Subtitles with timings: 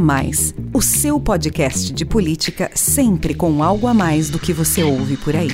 [0.00, 5.18] Mais, o seu podcast de política sempre com algo a mais do que você ouve
[5.18, 5.50] por aí.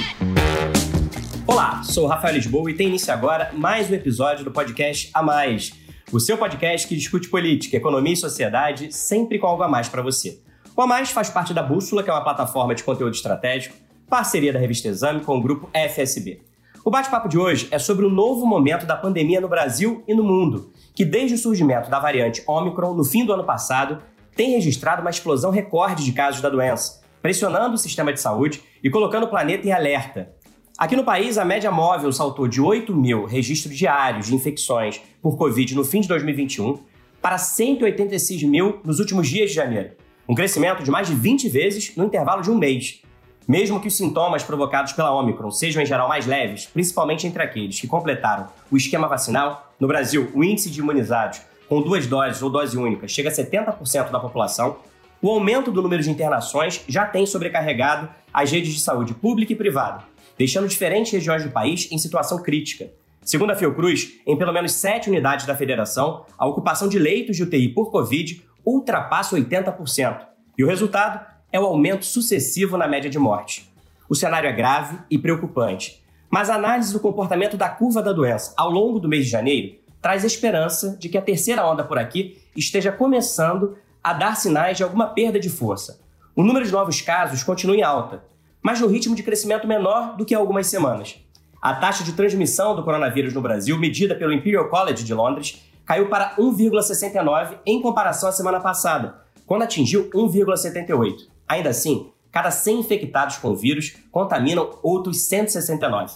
[1.44, 5.20] Olá, sou o Rafael Lisboa e tem início agora mais um episódio do podcast A
[5.20, 5.72] Mais,
[6.12, 10.00] o seu podcast que discute política, economia e sociedade sempre com algo a mais para
[10.00, 10.40] você.
[10.76, 13.74] O A Mais faz parte da Bússola, que é uma plataforma de conteúdo estratégico,
[14.08, 16.40] parceria da revista Exame com o grupo FSB.
[16.84, 20.22] O bate-papo de hoje é sobre o novo momento da pandemia no Brasil e no
[20.22, 23.98] mundo, que desde o surgimento da variante Omicron no fim do ano passado
[24.36, 28.90] tem registrado uma explosão recorde de casos da doença, pressionando o sistema de saúde e
[28.90, 30.30] colocando o planeta em alerta.
[30.76, 35.38] Aqui no país, a média móvel saltou de 8 mil registros diários de infecções por
[35.38, 36.78] Covid no fim de 2021
[37.22, 39.92] para 186 mil nos últimos dias de janeiro,
[40.28, 43.00] um crescimento de mais de 20 vezes no intervalo de um mês.
[43.48, 47.80] Mesmo que os sintomas provocados pela Omicron sejam em geral mais leves, principalmente entre aqueles
[47.80, 52.50] que completaram o esquema vacinal, no Brasil, o índice de imunizados com duas doses ou
[52.50, 54.76] dose única chega a 70% da população,
[55.20, 59.56] o aumento do número de internações já tem sobrecarregado as redes de saúde pública e
[59.56, 60.04] privada,
[60.38, 62.90] deixando diferentes regiões do país em situação crítica.
[63.22, 67.42] Segundo a Fiocruz, em pelo menos sete unidades da federação, a ocupação de leitos de
[67.42, 70.20] UTI por Covid ultrapassa 80%.
[70.56, 73.68] E o resultado é o aumento sucessivo na média de morte.
[74.08, 78.54] O cenário é grave e preocupante, mas a análise do comportamento da curva da doença
[78.56, 82.40] ao longo do mês de janeiro traz esperança de que a terceira onda por aqui
[82.54, 85.98] esteja começando a dar sinais de alguma perda de força.
[86.36, 88.22] O número de novos casos continua em alta,
[88.62, 91.16] mas no ritmo de crescimento menor do que há algumas semanas.
[91.60, 96.08] A taxa de transmissão do coronavírus no Brasil, medida pelo Imperial College de Londres, caiu
[96.08, 101.26] para 1,69 em comparação à semana passada, quando atingiu 1,78.
[101.48, 106.14] Ainda assim, cada 100 infectados com o vírus contaminam outros 169.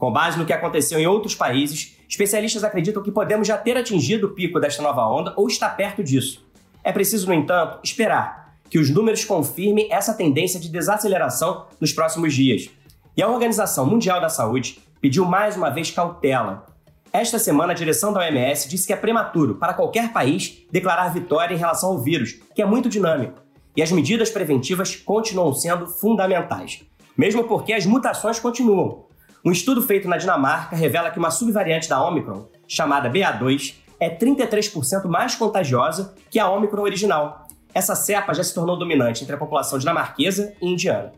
[0.00, 4.28] Com base no que aconteceu em outros países, especialistas acreditam que podemos já ter atingido
[4.28, 6.42] o pico desta nova onda ou estar perto disso.
[6.82, 12.34] É preciso, no entanto, esperar que os números confirmem essa tendência de desaceleração nos próximos
[12.34, 12.70] dias.
[13.14, 16.64] E a Organização Mundial da Saúde pediu mais uma vez cautela.
[17.12, 21.54] Esta semana, a direção da OMS disse que é prematuro para qualquer país declarar vitória
[21.54, 23.38] em relação ao vírus, que é muito dinâmico
[23.76, 26.82] e as medidas preventivas continuam sendo fundamentais,
[27.16, 29.09] mesmo porque as mutações continuam.
[29.42, 35.06] Um estudo feito na Dinamarca revela que uma subvariante da Omicron, chamada BA2, é 33%
[35.06, 37.46] mais contagiosa que a Omicron original.
[37.72, 41.12] Essa cepa já se tornou dominante entre a população dinamarquesa e indiana.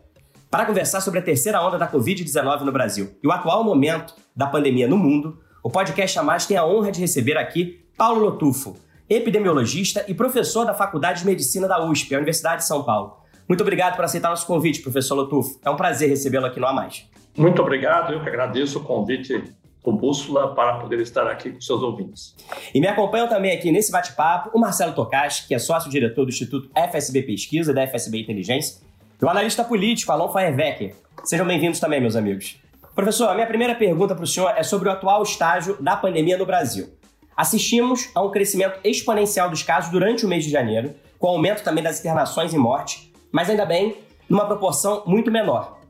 [0.49, 4.47] Para conversar sobre a terceira onda da Covid-19 no Brasil e o atual momento da
[4.47, 8.77] pandemia no mundo, o podcast A Mais tem a honra de receber aqui Paulo Lotufo,
[9.09, 13.17] epidemiologista e professor da Faculdade de Medicina da USP, a Universidade de São Paulo.
[13.49, 15.59] Muito obrigado por aceitar nosso convite, professor Lotufo.
[15.65, 17.05] É um prazer recebê-lo aqui no A Mais.
[17.35, 19.43] Muito obrigado, eu que agradeço o convite
[19.83, 22.35] do Bússola para poder estar aqui com seus ouvintes.
[22.73, 26.69] E me acompanham também aqui nesse bate-papo o Marcelo Tokashi, que é sócio-diretor do Instituto
[26.75, 28.81] FSB Pesquisa, da FSB Inteligência,
[29.19, 30.95] e o analista político Alon Feuerwecker.
[31.23, 32.57] Sejam bem-vindos também, meus amigos.
[32.93, 36.37] Professor, a minha primeira pergunta para o senhor é sobre o atual estágio da pandemia
[36.37, 36.89] no Brasil.
[37.35, 41.83] Assistimos a um crescimento exponencial dos casos durante o mês de janeiro, com aumento também
[41.83, 43.97] das internações e mortes, mas ainda bem,
[44.29, 45.82] numa proporção muito menor.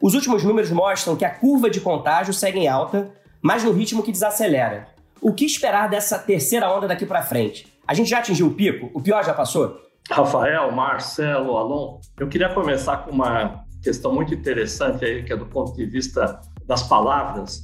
[0.00, 4.02] Os últimos números mostram que a curva de contágio segue em alta, mas no ritmo
[4.02, 4.88] que desacelera.
[5.20, 7.66] O que esperar dessa terceira onda daqui para frente?
[7.86, 8.90] A gente já atingiu o pico?
[8.92, 9.80] O pior já passou?
[10.10, 15.46] Rafael, Marcelo, Alon, eu queria começar com uma questão muito interessante aí, que é do
[15.46, 17.62] ponto de vista das palavras.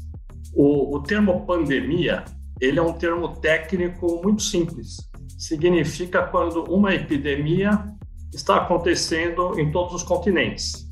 [0.54, 2.24] O, o termo pandemia
[2.60, 4.96] ele é um termo técnico muito simples.
[5.38, 7.86] Significa quando uma epidemia
[8.34, 10.86] está acontecendo em todos os continentes,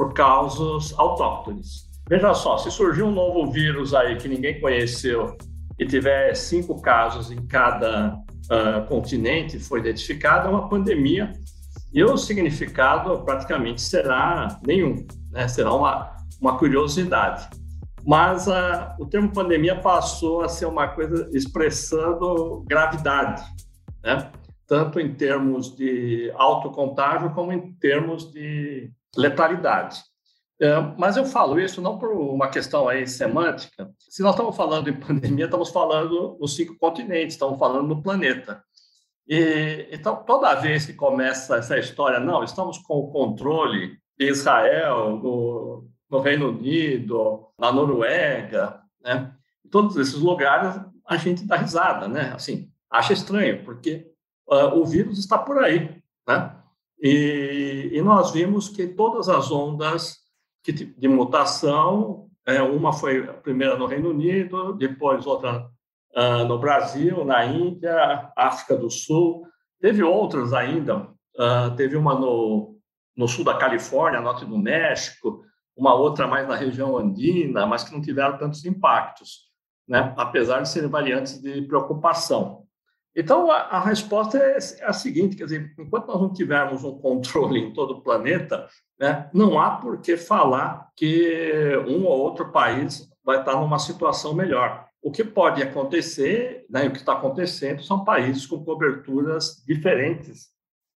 [0.00, 1.90] por causas autóctones.
[2.08, 5.36] Veja só, se surgir um novo vírus aí que ninguém conheceu
[5.78, 11.34] e tiver cinco casos em cada uh, continente, foi identificado, é uma pandemia.
[11.92, 15.46] E o significado praticamente será nenhum, né?
[15.46, 17.46] será uma, uma curiosidade
[18.06, 23.42] mas a, o termo pandemia passou a ser uma coisa expressando gravidade,
[24.02, 24.32] né?
[24.66, 30.02] tanto em termos de autocontágio como em termos de letalidade.
[30.60, 33.90] É, mas eu falo isso não por uma questão aí semântica.
[33.98, 38.62] Se nós estamos falando em pandemia, estamos falando nos cinco continentes, estamos falando no planeta.
[39.26, 45.18] E, então, toda vez que começa essa história, não, estamos com o controle de Israel,
[45.18, 49.32] do, no Reino Unido, na Noruega, né?
[49.64, 52.32] Em todos esses lugares a gente dá risada, né?
[52.34, 54.12] Assim, acha estranho, porque
[54.48, 56.59] uh, o vírus está por aí, né?
[57.02, 60.18] E, e, nós vimos que todas as ondas
[60.62, 65.66] que, de mutação, é, uma foi a primeira no Reino Unido, depois outra
[66.14, 69.46] uh, no Brasil, na Índia, África do Sul,
[69.80, 72.78] Teve outras ainda, uh, teve uma no,
[73.16, 75.42] no sul da Califórnia, norte do México,
[75.74, 79.48] uma outra mais na região andina, mas que não tiveram tantos impactos,
[79.88, 80.12] né?
[80.18, 82.59] apesar de serem variantes de preocupação.
[83.14, 86.98] Então, a, a resposta é, é, a seguinte, quer dizer, enquanto nós não tivermos um
[86.98, 88.68] controle em todo o planeta,
[88.98, 94.34] né, não há por que falar que um ou outro país vai estar numa situação
[94.34, 94.86] melhor.
[95.02, 100.48] O que pode acontecer, né, o que está acontecendo, são países com coberturas diferentes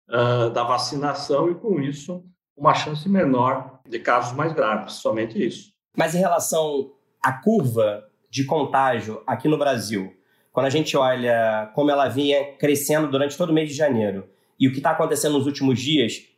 [0.09, 2.23] uh, da vacinação e, com isso,
[2.55, 5.73] uma chance menor de casos mais graves, somente isso.
[5.97, 10.13] Mas em relação à curva de contágio aqui no Brasil,
[10.55, 14.25] quando a gente olha como ela vinha crescendo durante todo o mês de janeiro
[14.57, 16.29] e o que está acontecendo nos últimos dias,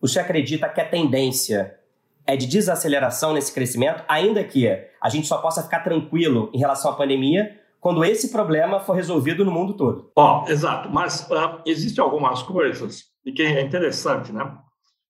[0.00, 1.78] você acredita que a tendência
[2.26, 4.66] é de desaceleração nesse crescimento, ainda que
[4.98, 9.44] a gente só possa ficar tranquilo em relação à pandemia quando esse problema for resolvido
[9.44, 10.10] no mundo todo.
[10.16, 14.56] Oh, exato, mas uh, existem algumas coisas e que é interessante, né?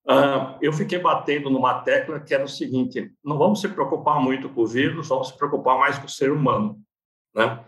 [0.09, 4.49] Uh, eu fiquei batendo numa tecla que era o seguinte: não vamos se preocupar muito
[4.49, 6.77] com o vírus, vamos se preocupar mais com o ser humano,
[7.33, 7.61] né?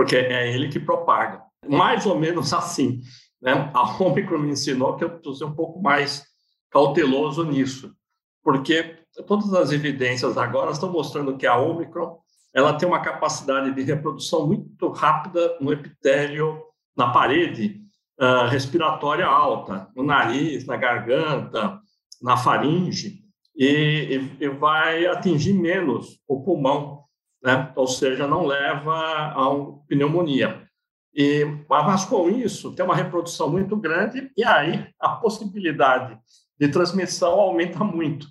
[0.00, 1.42] Porque é ele que propaga.
[1.68, 3.00] Mais ou menos assim,
[3.40, 3.70] né?
[3.74, 6.24] A Omicron me ensinou que eu preciso ser um pouco mais
[6.70, 7.94] cauteloso nisso
[8.42, 12.18] porque todas as evidências agora estão mostrando que a Omicron
[12.54, 16.60] ela tem uma capacidade de reprodução muito rápida no epitélio,
[16.96, 17.80] na parede
[18.20, 21.80] uh, respiratória alta, no nariz, na garganta,
[22.20, 23.20] na faringe,
[23.56, 26.99] e, e, e vai atingir menos o pulmão,
[27.42, 27.72] né?
[27.74, 30.68] ou seja, não leva a uma pneumonia.
[31.14, 36.18] E, mas com isso, tem uma reprodução muito grande, e aí a possibilidade
[36.58, 38.28] de transmissão aumenta muito.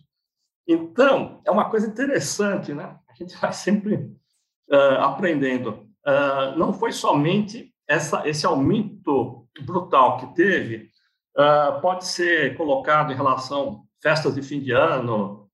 [0.68, 2.96] Então, é uma coisa interessante, né?
[3.10, 3.96] A gente vai sempre
[4.72, 5.90] uh, aprendendo.
[6.06, 10.90] Uh, não foi somente essa, esse aumento brutal que teve,
[11.36, 15.50] uh, pode ser colocado em relação festas de fim de ano,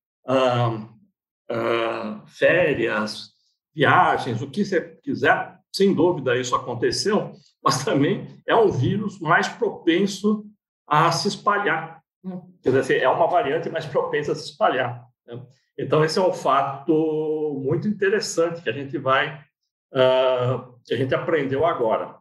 [2.28, 3.35] férias,
[3.76, 7.34] viagens, o que você quiser, sem dúvida isso aconteceu,
[7.64, 10.46] mas também é um vírus mais propenso
[10.88, 12.02] a se espalhar.
[12.24, 12.42] Né?
[12.62, 15.06] Quer dizer, é uma variante mais propensa a se espalhar.
[15.28, 15.42] Né?
[15.78, 19.42] Então, esse é um fato muito interessante que a gente vai,
[19.92, 22.16] uh, que a gente aprendeu agora.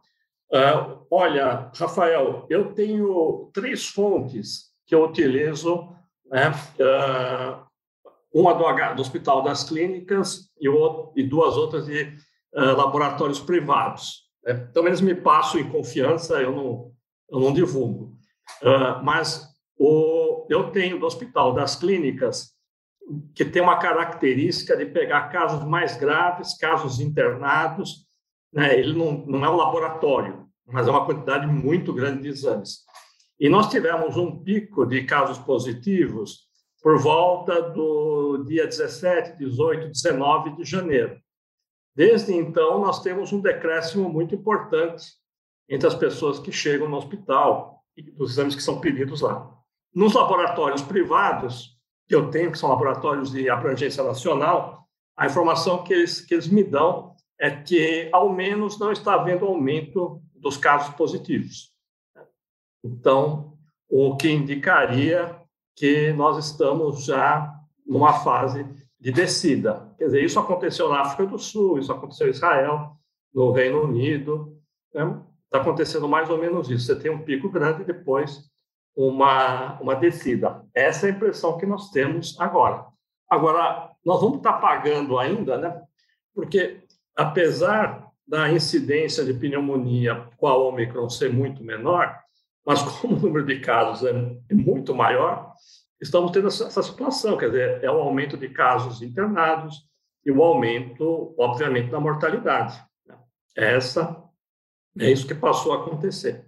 [0.51, 5.89] Uh, olha, Rafael, eu tenho três fontes que eu utilizo,
[6.25, 6.51] né?
[6.79, 7.64] Uh,
[8.35, 12.13] uma do, do, Hospital das Clínicas e, o, e duas outras de
[12.53, 14.25] laboratórios privados.
[14.43, 14.67] Né?
[14.69, 16.91] Então, eles me passam em confiança, eu não,
[17.31, 18.17] eu não divulgo.
[19.03, 19.47] mas
[19.77, 22.53] o, eu tenho do Hospital das Clínicas
[23.33, 28.05] que tem uma característica de pegar casos mais graves, casos internados.
[28.51, 28.77] Né?
[28.77, 32.79] Ele não, não é um laboratório, mas é uma quantidade muito grande de exames.
[33.39, 36.44] E nós tivemos um pico de casos positivos
[36.85, 41.19] por volta do dia 17, 18, 19 de janeiro.
[41.95, 45.07] Desde então, nós temos um decréscimo muito importante
[45.67, 49.51] entre as pessoas que chegam no hospital e dos exames que são pedidos lá.
[49.95, 51.75] Nos laboratórios privados,
[52.07, 56.47] que eu tenho, que são laboratórios de abrangência nacional, a informação que eles, que eles
[56.47, 61.73] me dão é que, ao menos, não está havendo aumento dos casos positivos.
[62.83, 63.57] Então,
[63.89, 65.43] o que indicaria
[65.75, 67.53] que nós estamos já
[67.85, 68.65] numa fase
[68.99, 69.93] de descida.
[69.97, 72.91] Quer dizer, isso aconteceu na África do Sul, isso aconteceu em Israel,
[73.33, 74.57] no Reino Unido.
[74.93, 75.21] Né?
[75.45, 76.85] Está acontecendo mais ou menos isso.
[76.85, 78.49] Você tem um pico grande e depois
[78.95, 80.63] uma, uma descida.
[80.73, 82.85] Essa é a impressão que nós temos agora.
[83.29, 85.81] Agora, nós vamos estar pagando ainda, né?
[86.33, 86.83] Porque,
[87.15, 92.19] apesar da incidência de pneumonia com a Omicron ser muito menor,
[92.65, 94.07] mas como o número de casos
[94.49, 95.53] é muito maior,
[96.01, 99.85] estamos tendo essa situação, quer dizer, é o aumento de casos internados
[100.25, 102.81] e o aumento, obviamente, da mortalidade.
[103.05, 103.15] Né?
[103.55, 104.23] Essa
[104.99, 106.45] é isso que passou a acontecer.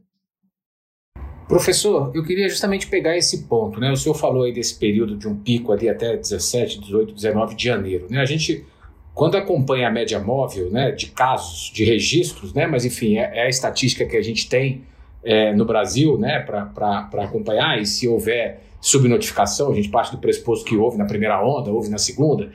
[1.48, 3.90] Professor, eu queria justamente pegar esse ponto, né?
[3.90, 7.64] O senhor falou aí desse período de um pico ali até 17, 18, 19 de
[7.64, 8.20] janeiro, né?
[8.20, 8.66] A gente,
[9.14, 12.68] quando acompanha a média móvel, né, de casos, de registros, né?
[12.68, 14.84] Mas enfim, é, é a estatística que a gente tem
[15.24, 20.66] é, no Brasil, né, para acompanhar, e se houver subnotificação, a gente parte do pressuposto
[20.66, 22.52] que houve na primeira onda, houve na segunda,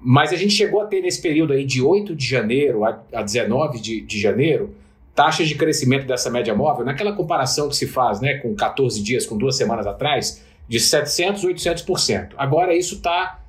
[0.00, 3.22] mas a gente chegou a ter nesse período aí de 8 de janeiro a, a
[3.22, 4.74] 19 de, de janeiro,
[5.14, 9.26] taxas de crescimento dessa média móvel, naquela comparação que se faz né, com 14 dias,
[9.26, 12.30] com duas semanas atrás, de 700%, 800%.
[12.36, 13.40] Agora isso está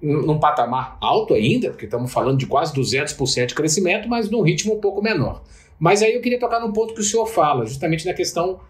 [0.00, 4.74] num patamar alto ainda, porque estamos falando de quase 200% de crescimento, mas num ritmo
[4.74, 5.42] um pouco menor.
[5.80, 8.60] Mas aí eu queria tocar num ponto que o senhor fala, justamente na questão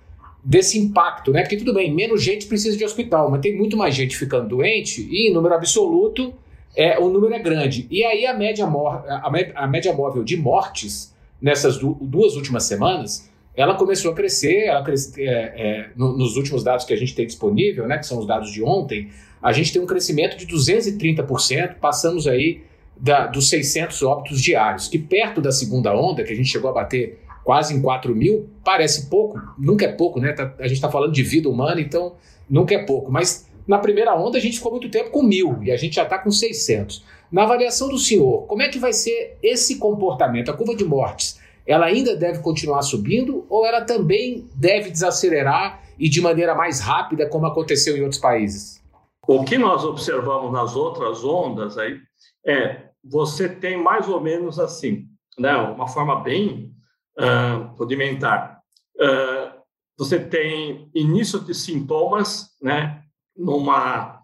[0.42, 1.42] desse impacto, né?
[1.42, 5.06] Porque tudo bem, menos gente precisa de hospital, mas tem muito mais gente ficando doente
[5.10, 6.32] e em número absoluto
[6.76, 7.86] é, o número é grande.
[7.90, 11.12] E aí a média, a, média móvel de mortes
[11.42, 16.36] nessas du duas últimas semanas, ela começou a crescer, ela cresce, é, é, no, nos
[16.36, 19.08] últimos dados que a gente tem disponível, né, que são os dados de ontem,
[19.42, 22.62] a gente tem um crescimento de 230%, passamos aí
[23.00, 26.74] da, dos 600 óbitos diários, que perto da segunda onda, que a gente chegou a
[26.74, 30.32] bater quase em 4 mil, parece pouco, nunca é pouco, né?
[30.32, 32.14] Tá, a gente está falando de vida humana, então
[32.48, 33.10] nunca é pouco.
[33.10, 36.02] Mas na primeira onda a gente ficou muito tempo com mil e a gente já
[36.02, 37.02] está com 600.
[37.32, 40.50] Na avaliação do senhor, como é que vai ser esse comportamento?
[40.50, 46.08] A curva de mortes, ela ainda deve continuar subindo ou ela também deve desacelerar e
[46.08, 48.80] de maneira mais rápida, como aconteceu em outros países?
[49.26, 51.98] O que nós observamos nas outras ondas aí
[52.44, 56.74] é você tem mais ou menos assim, né, uma forma bem
[57.18, 58.60] uh, rudimentar.
[58.96, 59.60] Uh,
[59.96, 63.02] você tem início de sintomas, né,
[63.36, 64.20] numa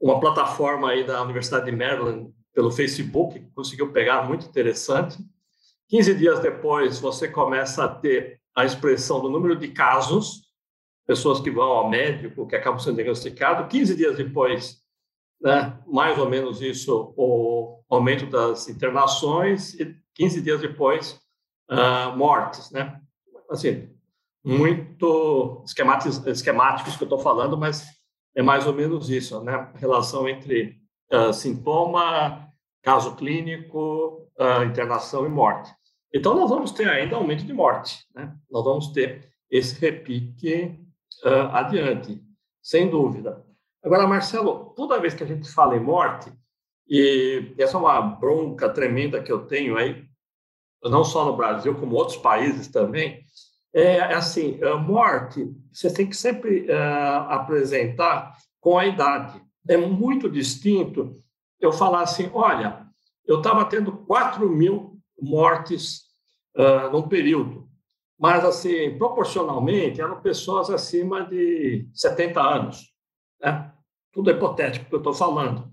[0.00, 5.16] uma plataforma aí da Universidade de Maryland pelo Facebook, conseguiu pegar muito interessante.
[5.88, 10.42] 15 dias depois, você começa a ter a expressão do número de casos,
[11.06, 13.66] pessoas que vão ao médico, que acabam sendo diagnosticados.
[13.70, 14.83] 15 dias depois,
[15.44, 21.20] né, mais ou menos isso, o aumento das internações, e 15 dias depois,
[21.70, 22.98] uh, mortes, né?
[23.50, 23.90] Assim,
[24.42, 27.84] muito esquemáticos, que eu estou falando, mas
[28.34, 29.70] é mais ou menos isso, né?
[29.74, 30.78] Relação entre
[31.12, 32.48] uh, sintoma,
[32.82, 35.70] caso clínico, uh, internação e morte.
[36.12, 38.34] Então, nós vamos ter ainda aumento de morte, né?
[38.50, 40.80] Nós vamos ter esse repique
[41.52, 42.20] adiante,
[42.62, 43.44] sem dúvida.
[43.84, 46.32] Agora, Marcelo, toda vez que a gente fala em morte,
[46.88, 50.06] e essa é uma bronca tremenda que eu tenho aí,
[50.82, 53.22] não só no Brasil, como outros países também,
[53.74, 59.42] é, é assim, a morte, você tem que sempre uh, apresentar com a idade.
[59.68, 61.22] É muito distinto
[61.60, 62.86] eu falar assim, olha,
[63.26, 66.04] eu estava tendo 4 mil mortes
[66.56, 67.68] uh, num período,
[68.18, 72.94] mas, assim, proporcionalmente, eram pessoas acima de 70 anos.
[73.40, 73.73] Né?
[74.14, 75.70] Tudo é hipotético que eu estou falando.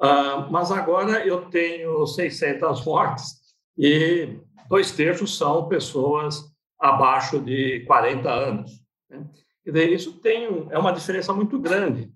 [0.00, 3.40] Uh, mas agora eu tenho 600 mortes
[3.76, 8.70] e dois terços são pessoas abaixo de 40 anos.
[9.08, 9.26] Né?
[9.64, 12.12] Dizer, isso tem é uma diferença muito grande.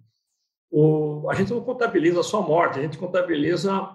[0.70, 3.94] O, a gente não contabiliza só morte, a gente contabiliza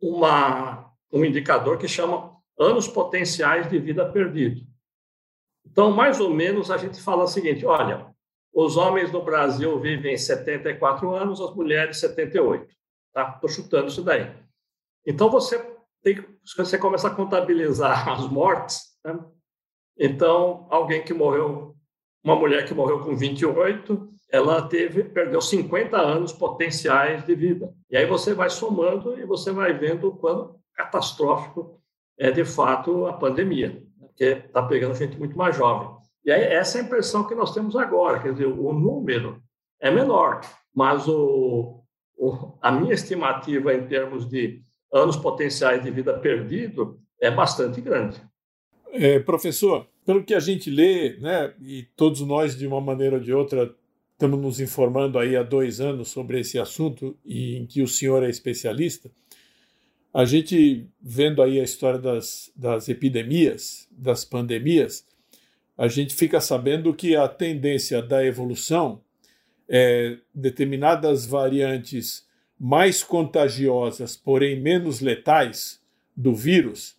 [0.00, 4.66] uma, um indicador que chama anos potenciais de vida perdido.
[5.66, 8.06] Então, mais ou menos, a gente fala o seguinte: olha,
[8.52, 12.66] os homens no Brasil vivem 74 anos, as mulheres 78.
[13.12, 13.32] Tá?
[13.34, 14.30] Estou chutando isso daí.
[15.06, 15.58] Então, você
[16.02, 16.24] tem,
[16.56, 19.18] você começa a contabilizar as mortes, né?
[19.98, 21.74] Então, alguém que morreu,
[22.22, 27.74] uma mulher que morreu com 28, ela teve, perdeu 50 anos potenciais de vida.
[27.90, 31.80] E aí você vai somando e você vai vendo o quão catastrófico
[32.16, 35.96] é de fato a pandemia, porque está pegando gente muito mais jovem.
[36.28, 39.42] E aí essa é a impressão que nós temos agora, quer dizer, o número
[39.80, 40.42] é menor,
[40.74, 41.82] mas o,
[42.18, 44.60] o, a minha estimativa em termos de
[44.92, 48.20] anos potenciais de vida perdido é bastante grande.
[48.92, 53.22] É, professor, pelo que a gente lê, né, e todos nós, de uma maneira ou
[53.22, 53.74] de outra,
[54.12, 58.22] estamos nos informando aí há dois anos sobre esse assunto e em que o senhor
[58.22, 59.10] é especialista,
[60.12, 65.07] a gente vendo aí a história das, das epidemias, das pandemias,
[65.78, 69.00] a gente fica sabendo que a tendência da evolução
[69.68, 72.26] é determinadas variantes
[72.58, 75.80] mais contagiosas, porém menos letais
[76.16, 76.96] do vírus,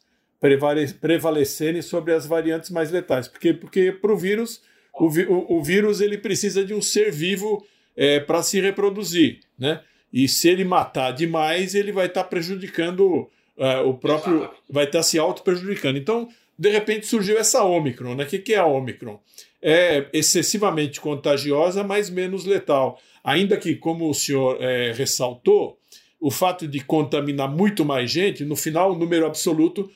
[1.01, 3.27] prevalecerem sobre as variantes mais letais.
[3.27, 4.61] Porque porque para o vírus
[4.99, 9.81] o, vírus ele precisa de um ser vivo é, para se reproduzir, né?
[10.11, 14.99] E se ele matar demais, ele vai estar tá prejudicando uh, o próprio, vai estar
[14.99, 15.97] tá se auto prejudicando.
[15.97, 16.27] Então,
[16.59, 18.25] de repente surgiu essa Omicron, né?
[18.25, 19.17] O que, é a Omicron?
[19.61, 22.99] É excessivamente contagiosa, mas menos letal.
[23.23, 25.79] Ainda que, como o senhor é, ressaltou,
[26.19, 29.89] o fato de contaminar muito mais gente, no final o número absoluto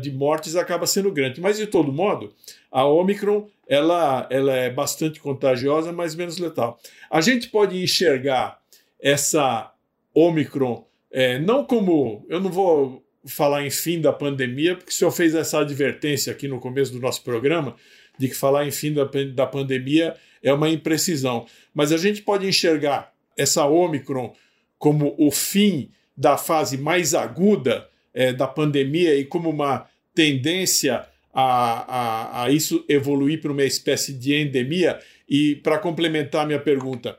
[0.00, 1.40] de mortes acaba sendo grande.
[1.40, 2.32] Mas, de todo modo,
[2.70, 6.78] a Omicron ela, ela é bastante contagiosa, mas menos letal.
[7.10, 8.60] A gente pode enxergar
[9.00, 9.72] essa
[10.14, 12.24] Omicron é, não como.
[12.28, 16.48] Eu não vou falar em fim da pandemia, porque o senhor fez essa advertência aqui
[16.48, 17.76] no começo do nosso programa,
[18.18, 21.46] de que falar em fim da, da pandemia é uma imprecisão.
[21.74, 24.34] Mas a gente pode enxergar essa Omicron
[24.78, 32.42] como o fim da fase mais aguda é, da pandemia e como uma tendência a,
[32.42, 34.98] a, a isso evoluir para uma espécie de endemia?
[35.28, 37.18] E para complementar minha pergunta,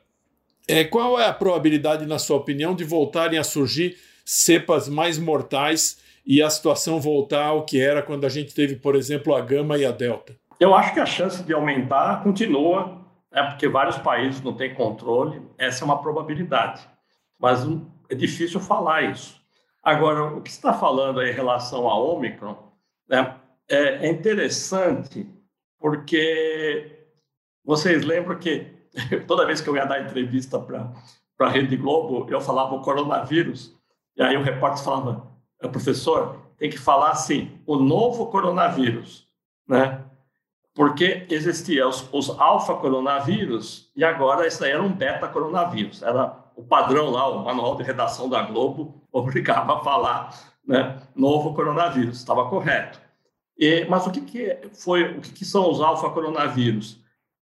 [0.68, 3.98] é, qual é a probabilidade, na sua opinião, de voltarem a surgir
[4.32, 8.96] cepas mais mortais e a situação voltar ao que era quando a gente teve, por
[8.96, 10.34] exemplo, a gama e a delta?
[10.58, 15.42] Eu acho que a chance de aumentar continua, é porque vários países não têm controle,
[15.58, 16.88] essa é uma probabilidade.
[17.38, 17.60] Mas
[18.10, 19.42] é difícil falar isso.
[19.84, 22.56] Agora, o que está falando em relação a Omicron
[23.10, 23.36] né,
[23.68, 25.28] é, é interessante
[25.78, 27.06] porque
[27.66, 28.68] vocês lembram que
[29.28, 30.94] toda vez que eu ia dar entrevista para
[31.40, 33.76] a Rede Globo, eu falava o coronavírus,
[34.16, 35.28] e aí o repórter falava,
[35.72, 39.28] professor, tem que falar assim, o novo coronavírus,
[39.68, 40.04] né?
[40.74, 46.02] Porque existia os, os alfa-coronavírus e agora isso aí era um beta-coronavírus.
[46.02, 50.34] Era o padrão lá, o manual de redação da Globo obrigava a falar
[50.66, 53.02] né, novo coronavírus, estava correto.
[53.58, 57.00] E, mas o que, que foi, o que, que são os alfa-coronavírus?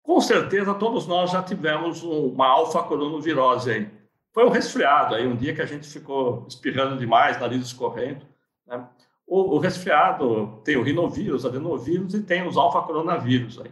[0.03, 4.04] Com certeza todos nós já tivemos uma alfa-coronavirose aí.
[4.35, 8.27] Foi um resfriado aí, um dia que a gente ficou espirrando demais, nariz escorrendo.
[8.67, 8.85] Né?
[9.25, 13.71] O, o, resfriado tem o rinovírus, adenovírus e tem os alfa-coronavírus aí.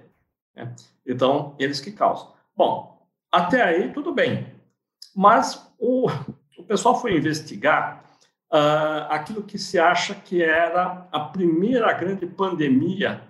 [0.54, 0.72] Né?
[1.04, 2.32] Então, eles que causam.
[2.56, 4.54] Bom, até aí tudo bem.
[5.16, 6.06] Mas o,
[6.56, 8.04] o pessoal foi investigar
[8.52, 13.20] uh, aquilo que se acha que era a primeira grande pandemia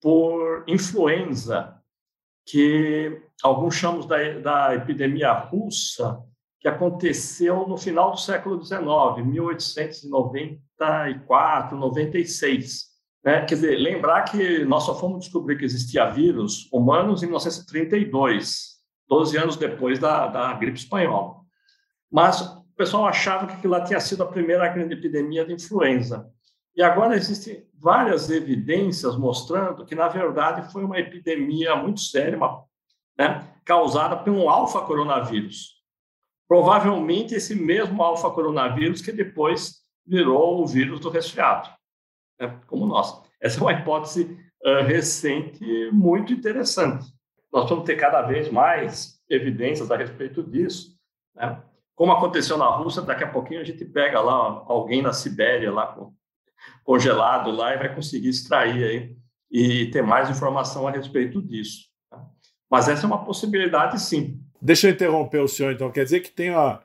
[0.00, 1.78] por influenza,
[2.46, 6.24] que alguns chamam da, da epidemia russa,
[6.62, 12.92] que aconteceu no final do século XIX, 1894, 96.
[13.24, 13.44] Né?
[13.44, 18.76] Quer dizer, lembrar que nós só fomos descobrir que existia vírus humanos em 1932,
[19.08, 21.34] 12 anos depois da, da gripe espanhola.
[22.08, 26.30] Mas o pessoal achava que aquilo lá tinha sido a primeira grande epidemia de influenza.
[26.76, 32.62] E agora existem várias evidências mostrando que, na verdade, foi uma epidemia muito séria, uma,
[33.18, 35.81] né, causada por um alfa-coronavírus.
[36.52, 41.70] Provavelmente esse mesmo alfa-coronavírus que depois virou o vírus do resfriado,
[42.38, 43.22] né, como nós.
[43.40, 47.06] Essa é uma hipótese uh, recente muito interessante.
[47.50, 50.94] Nós vamos ter cada vez mais evidências a respeito disso.
[51.34, 51.58] Né?
[51.94, 55.96] Como aconteceu na Rússia, daqui a pouquinho a gente pega lá alguém na Sibéria, lá
[56.84, 59.16] congelado lá e vai conseguir extrair aí
[59.50, 61.88] e ter mais informação a respeito disso.
[62.10, 62.22] Tá?
[62.70, 64.41] Mas essa é uma possibilidade, sim.
[64.64, 65.90] Deixa eu interromper o senhor, então.
[65.90, 66.80] Quer dizer que tem a,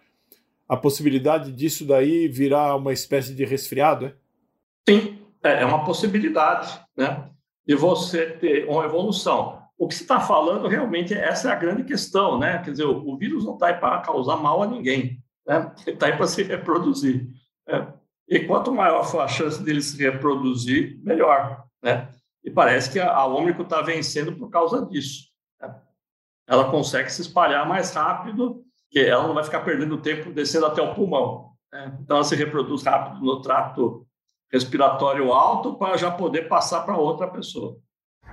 [0.68, 4.14] a possibilidade disso daí virar uma espécie de resfriado, é?
[4.90, 7.30] Sim, é, é uma possibilidade, né?
[7.68, 9.62] De você ter uma evolução.
[9.78, 12.58] O que você está falando realmente, essa é a grande questão, né?
[12.64, 15.72] Quer dizer, o, vírus não está aí para causar mal a ninguém, né?
[15.86, 17.28] Ele está aí para se reproduzir.
[17.68, 17.94] Né?
[18.28, 21.64] E quanto maior for a chance dele se reproduzir, melhor.
[21.84, 22.10] Né?
[22.44, 25.28] E parece que a, a Ômicron está vencendo por causa disso.
[25.62, 25.76] Né?
[26.48, 30.82] Ela consegue se espalhar mais rápido, que ela não vai ficar perdendo tempo descendo até
[30.82, 31.52] o pulmão.
[31.72, 31.98] Né?
[32.02, 34.06] Então, ela se reproduz rápido no trato
[34.52, 37.78] respiratório alto para já poder passar para outra pessoa.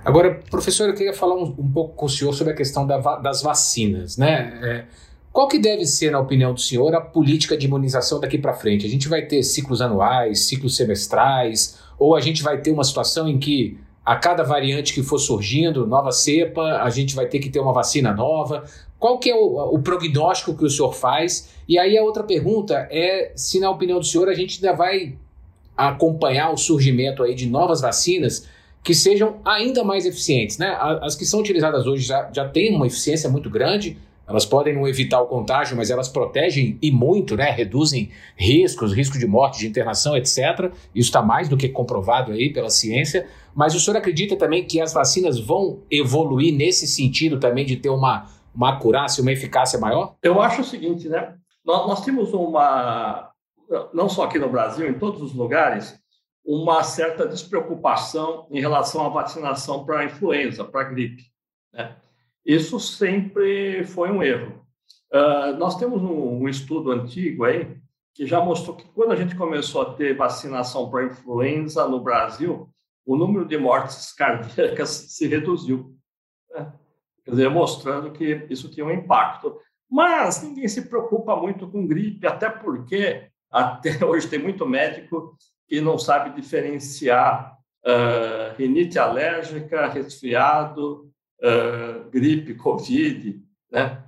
[0.03, 2.97] Agora, professor, eu queria falar um, um, pouco com o senhor sobre a questão da,
[3.17, 4.59] das vacinas, né?
[4.63, 4.85] É,
[5.31, 8.85] qual que deve ser, na opinião do senhor, a política de imunização daqui para frente?
[8.85, 13.27] A gente vai ter ciclos anuais, ciclos semestrais, ou a gente vai ter uma situação
[13.27, 17.49] em que a cada variante que for surgindo, nova cepa, a gente vai ter que
[17.49, 18.63] ter uma vacina nova?
[18.99, 21.49] Qual que é o, o prognóstico que o senhor faz?
[21.67, 25.15] E aí a outra pergunta é se, na opinião do senhor, a gente ainda vai
[25.75, 28.47] acompanhar o surgimento aí de novas vacinas
[28.83, 30.77] que sejam ainda mais eficientes, né?
[31.01, 34.87] As que são utilizadas hoje já, já têm uma eficiência muito grande, elas podem não
[34.87, 37.51] evitar o contágio, mas elas protegem e muito, né?
[37.51, 40.71] Reduzem riscos, risco de morte, de internação, etc.
[40.93, 43.27] Isso está mais do que comprovado aí pela ciência.
[43.53, 47.89] Mas o senhor acredita também que as vacinas vão evoluir nesse sentido também de ter
[47.89, 50.15] uma, uma acurácia, uma eficácia maior?
[50.23, 51.35] Eu acho o seguinte, né?
[51.63, 53.31] Nós, nós temos uma,
[53.93, 55.97] não só aqui no Brasil, em todos os lugares,
[56.43, 61.23] uma certa despreocupação em relação à vacinação para a influenza, para a gripe.
[61.73, 61.95] Né?
[62.45, 64.63] Isso sempre foi um erro.
[65.11, 67.77] Uh, nós temos um, um, estudo antigo aí
[68.13, 72.69] que já mostrou que quando a gente começou a ter vacinação para influenza no Brasil,
[73.05, 75.95] o número de mortes cardíacas se reduziu.
[76.51, 76.71] Né?
[77.23, 79.59] Quer dizer, mostrando que isso tinha um impacto.
[79.89, 85.35] Mas ninguém se preocupa muito com gripe, até porque até hoje tem muito médico
[85.67, 91.09] que não sabe diferenciar uh, rinite alérgica, resfriado,
[92.09, 94.03] gripe, Covid, né?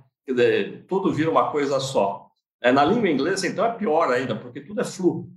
[0.86, 2.28] Tudo vira uma coisa só.
[2.60, 5.30] É, na língua inglesa, então, é pior ainda, porque tudo é flu,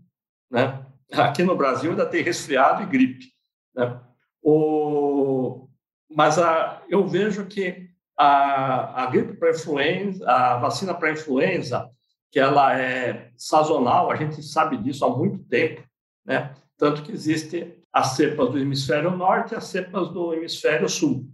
[0.49, 0.85] né?
[1.13, 3.27] Aqui no Brasil ainda tem resfriado e gripe,
[3.75, 3.99] né?
[4.41, 5.67] O,
[6.09, 11.89] mas a, eu vejo que a, a gripe para influenza, a vacina para influenza,
[12.31, 15.83] que ela é sazonal, a gente sabe disso há muito tempo,
[16.25, 16.53] né?
[16.77, 21.29] Tanto que existe as cepas do hemisfério norte e as cepas do hemisfério sul.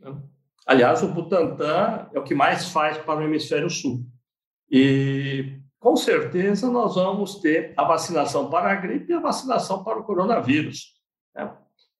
[0.00, 0.16] Né?
[0.66, 4.04] Aliás, o Butantan é o que mais faz para o hemisfério sul.
[4.70, 9.98] E com certeza nós vamos ter a vacinação para a gripe e a vacinação para
[9.98, 10.94] o coronavírus.
[11.34, 11.44] Né?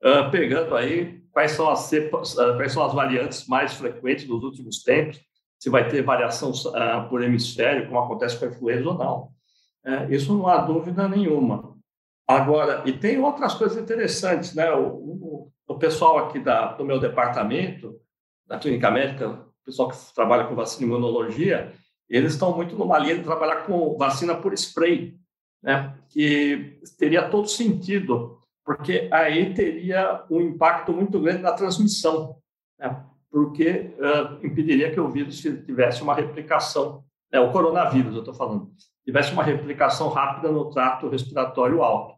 [0.02, 4.42] Uh, pegando aí quais são as cepas, uh, quais são as variantes mais frequentes dos
[4.42, 5.20] últimos tempos,
[5.58, 9.36] se vai ter variação uh, por hemisfério, como acontece com a influenza ou não.
[9.84, 11.75] É, isso não há dúvida nenhuma.
[12.26, 14.72] Agora, e tem outras coisas interessantes, né?
[14.72, 18.00] O, o, o pessoal aqui da, do meu departamento,
[18.46, 21.72] da clínica médica, o pessoal que trabalha com vacina e imunologia,
[22.08, 25.16] eles estão muito numa linha de trabalhar com vacina por spray,
[25.62, 25.96] né?
[26.08, 32.36] Que teria todo sentido, porque aí teria um impacto muito grande na transmissão,
[32.78, 33.04] né?
[33.30, 37.38] Porque uh, impediria que o vírus tivesse uma replicação, né?
[37.38, 38.70] o coronavírus, eu estou falando,
[39.06, 42.16] tivesse uma replicação rápida no trato respiratório alto.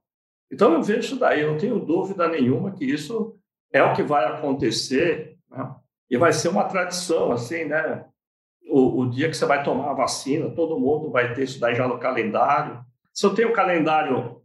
[0.51, 3.37] Então, eu vejo isso daí, eu não tenho dúvida nenhuma que isso
[3.71, 5.75] é o que vai acontecer, né?
[6.11, 8.07] e vai ser uma tradição, assim, né?
[8.71, 11.75] O, o, dia que você vai tomar a vacina, todo mundo vai ter isso daí
[11.75, 12.83] já no calendário.
[13.13, 14.41] Se eu tenho o calendário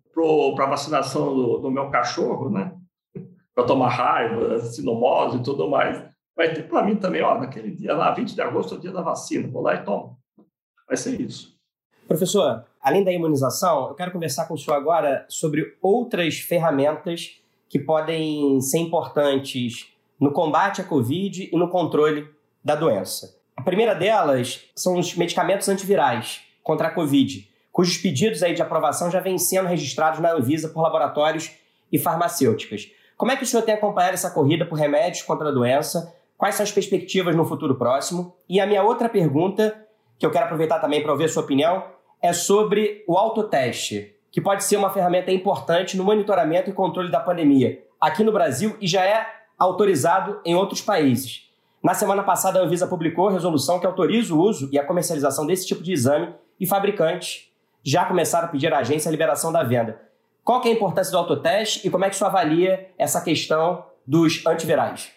[0.56, 2.74] para a vacinação do, do, meu cachorro, né?
[3.56, 6.04] Para tomar raiva, sinomose e tudo mais,
[6.36, 8.92] vai ter para mim também, ó, naquele dia lá, 20 de agosto, é o dia
[8.92, 10.18] da vacina, vou lá e tomo.
[10.88, 11.53] Vai ser isso.
[12.14, 17.80] Professor, além da imunização, eu quero conversar com o senhor agora sobre outras ferramentas que
[17.80, 22.30] podem ser importantes no combate à Covid e no controle
[22.64, 23.36] da doença.
[23.58, 29.10] A primeira delas são os medicamentos antivirais contra a Covid, cujos pedidos aí de aprovação
[29.10, 31.50] já vêm sendo registrados na Anvisa por laboratórios
[31.92, 32.92] e farmacêuticas.
[33.18, 36.14] Como é que o senhor tem acompanhado essa corrida por remédios contra a doença?
[36.38, 38.36] Quais são as perspectivas no futuro próximo?
[38.48, 39.76] E a minha outra pergunta,
[40.20, 41.92] que eu quero aproveitar também para ouvir a sua opinião,
[42.24, 47.20] é sobre o autoteste, que pode ser uma ferramenta importante no monitoramento e controle da
[47.20, 49.28] pandemia aqui no Brasil e já é
[49.60, 51.50] autorizado em outros países.
[51.84, 55.68] Na semana passada, a Anvisa publicou resolução que autoriza o uso e a comercialização desse
[55.68, 57.52] tipo de exame e fabricantes
[57.84, 60.00] já começaram a pedir à agência a liberação da venda.
[60.46, 64.46] Qual é a importância do autoteste e como é que isso avalia essa questão dos
[64.46, 65.12] antivirais?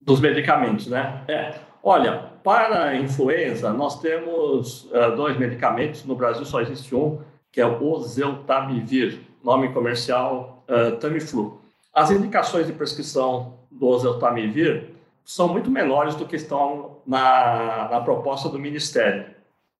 [0.00, 1.24] Dos medicamentos, né?
[1.26, 1.69] É.
[1.82, 7.60] Olha, para a influenza, nós temos uh, dois medicamentos, no Brasil só existe um, que
[7.60, 11.60] é o oseltamivir, nome comercial uh, Tamiflu.
[11.92, 14.90] As indicações de prescrição do oseltamivir
[15.24, 19.26] são muito menores do que estão na, na proposta do Ministério.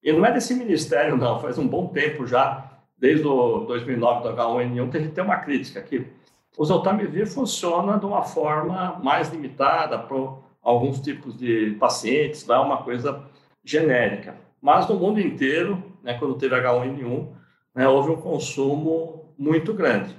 [0.03, 4.35] E não é desse Ministério, não, faz um bom tempo já, desde o 2009 do
[4.35, 6.07] H1N1, que a gente tem uma crítica aqui.
[6.57, 10.17] O oseltamivir funciona de uma forma mais limitada para
[10.71, 13.23] alguns tipos de pacientes, é uma coisa
[13.65, 14.37] genérica.
[14.61, 17.29] Mas no mundo inteiro, né, quando teve H1N1,
[17.75, 20.15] né, houve um consumo muito grande.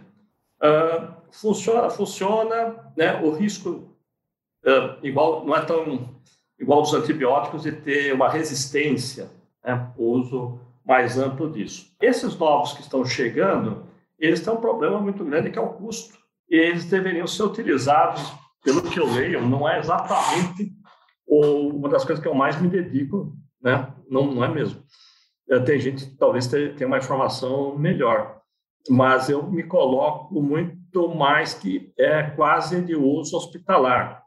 [0.62, 3.90] Uh, funciona, funciona, né, o risco
[4.66, 6.10] uh, igual não é tão
[6.60, 9.30] igual dos antibióticos de ter uma resistência,
[9.64, 11.96] né, o uso mais amplo disso.
[12.02, 13.86] Esses novos que estão chegando,
[14.20, 16.20] eles têm um problema muito grande que é o custo.
[16.50, 20.74] E eles deveriam ser utilizados pelo que eu leio, não é exatamente
[21.28, 23.93] uma das coisas que eu mais me dedico, né?
[24.10, 24.84] Não, não é mesmo.
[25.50, 28.41] É, tem gente que talvez tenha uma informação melhor,
[28.89, 34.21] mas eu me coloco muito mais que é quase de uso hospitalar.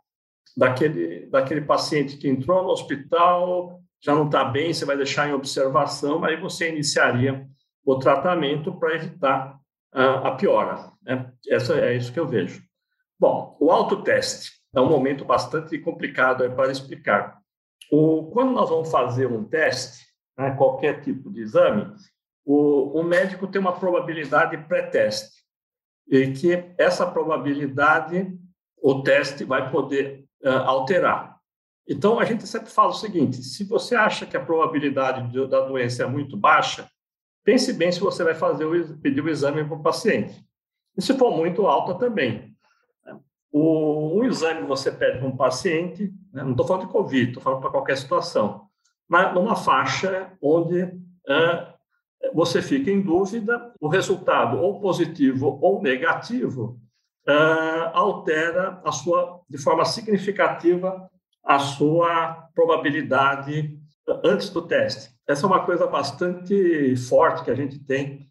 [0.57, 5.33] Daquele, daquele paciente que entrou no hospital, já não está bem, você vai deixar em
[5.33, 7.47] observação, aí você iniciaria
[7.85, 9.59] o tratamento para evitar
[9.92, 10.92] a, a piora.
[11.03, 11.31] Né?
[11.49, 12.62] Essa, é isso que eu vejo.
[13.18, 17.40] Bom, o autoteste é um momento bastante complicado para explicar.
[17.90, 20.05] O, quando nós vamos fazer um teste,
[20.37, 21.94] né, qualquer tipo de exame,
[22.44, 25.44] o, o médico tem uma probabilidade pré-teste,
[26.09, 28.38] e que essa probabilidade
[28.77, 31.38] o teste vai poder uh, alterar.
[31.88, 35.61] Então, a gente sempre fala o seguinte: se você acha que a probabilidade de, da
[35.61, 36.88] doença é muito baixa,
[37.42, 40.44] pense bem se você vai fazer o, pedir o exame para o paciente.
[40.96, 42.54] E se for muito alta também.
[43.57, 47.43] O, um exame você pede para um paciente, né, não estou falando de Covid, estou
[47.43, 48.62] falando para qualquer situação,
[49.09, 50.93] mas numa faixa onde
[52.35, 56.81] você fica em dúvida, o resultado ou positivo ou negativo
[57.93, 61.09] altera a sua, de forma significativa
[61.45, 63.79] a sua probabilidade
[64.25, 65.14] antes do teste.
[65.29, 68.27] Essa é uma coisa bastante forte que a gente tem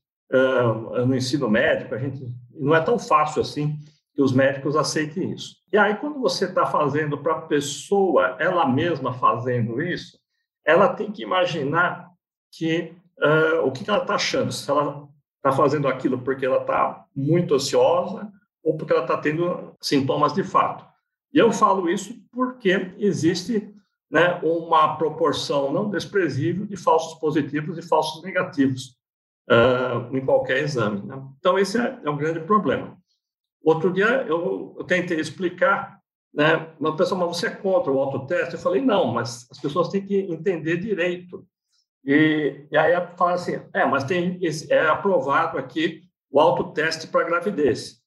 [1.07, 1.95] no ensino médico.
[1.95, 3.77] A gente não é tão fácil assim
[4.13, 5.55] que os médicos aceitem isso.
[5.71, 10.19] E aí, quando você está fazendo para a pessoa, ela mesma fazendo isso,
[10.65, 12.09] ela tem que imaginar
[12.51, 17.05] que uh, o que ela está achando, se ela está fazendo aquilo porque ela está
[17.15, 18.31] muito ansiosa
[18.63, 20.85] ou porque ela está tendo sintomas de fato.
[21.33, 23.73] E eu falo isso porque existe
[24.09, 28.95] né, uma proporção não desprezível de falsos positivos e falsos negativos
[29.49, 31.01] uh, em qualquer exame.
[31.01, 31.21] Né?
[31.39, 32.95] Então, esse é, é um grande problema.
[33.63, 35.99] Outro dia eu, eu tentei explicar,
[36.33, 38.55] né, uma pessoa, mas você é contra o autoteste?
[38.55, 41.45] Eu falei, não, mas as pessoas têm que entender direito.
[42.03, 48.01] E, e aí fala assim, é, mas tem, é aprovado aqui o autoteste para gravidez.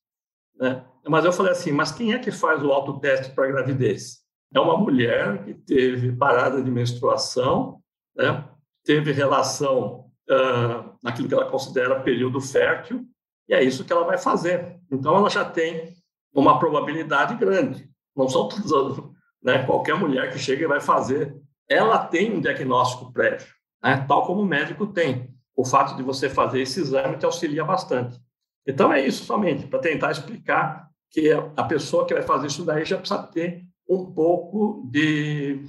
[0.58, 0.84] Né?
[1.08, 4.18] Mas eu falei assim, mas quem é que faz o autoteste para gravidez?
[4.52, 7.80] É uma mulher que teve parada de menstruação,
[8.14, 8.44] né?
[8.84, 13.06] teve relação uh, naquilo que ela considera período fértil,
[13.48, 14.78] e é isso que ela vai fazer.
[14.90, 15.94] Então, ela já tem
[16.34, 17.88] uma probabilidade grande.
[18.14, 19.02] Não são todos,
[19.42, 19.64] né?
[19.64, 21.36] qualquer mulher que chega e vai fazer.
[21.68, 23.46] Ela tem um diagnóstico prévio,
[23.82, 24.04] né?
[24.08, 25.34] tal como o médico tem.
[25.54, 28.20] O fato de você fazer esse exame te auxilia bastante.
[28.66, 32.84] Então, é isso somente, para tentar explicar que a pessoa que vai fazer isso daí
[32.84, 35.64] já precisa ter um pouco de.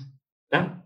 [0.51, 0.77] Né?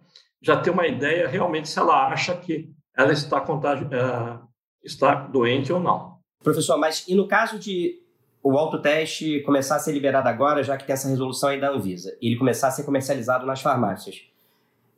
[0.42, 3.86] já ter uma ideia realmente se ela acha que ela está, contagi...
[3.86, 4.48] Uh,
[4.84, 6.11] está doente ou não.
[6.44, 8.00] Professor, mas e no caso de
[8.44, 12.18] o autoteste começar a ser liberado agora, já que tem essa resolução aí da Anvisa,
[12.22, 14.24] e ele começar a ser comercializado nas farmácias,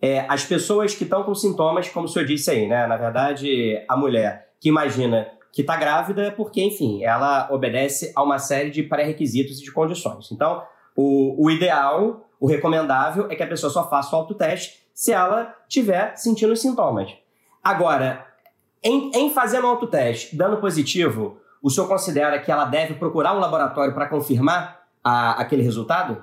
[0.01, 2.87] é, as pessoas que estão com sintomas, como o senhor disse aí, né?
[2.87, 8.23] Na verdade, a mulher que imagina que está grávida é porque, enfim, ela obedece a
[8.23, 10.31] uma série de pré-requisitos e de condições.
[10.31, 10.63] Então,
[10.95, 15.55] o, o ideal, o recomendável é que a pessoa só faça o autoteste se ela
[15.67, 17.09] tiver sentindo sintomas.
[17.63, 18.25] Agora,
[18.83, 23.39] em, em fazendo o autoteste, dando positivo, o senhor considera que ela deve procurar um
[23.39, 26.21] laboratório para confirmar a, aquele resultado?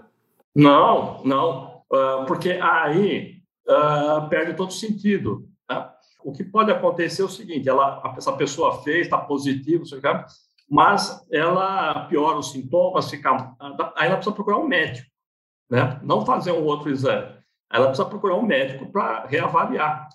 [0.54, 5.48] Não, não, uh, porque aí uh, perde todo sentido.
[5.66, 5.94] Tá?
[6.22, 9.84] O que pode acontecer é o seguinte: ela, essa pessoa fez, está positivo,
[10.68, 13.30] mas ela piora os sintomas, fica,
[13.96, 15.08] aí ela precisa procurar um médico,
[15.70, 15.98] né?
[16.02, 17.40] não fazer um outro exame.
[17.72, 20.08] Ela precisa procurar um médico para reavaliar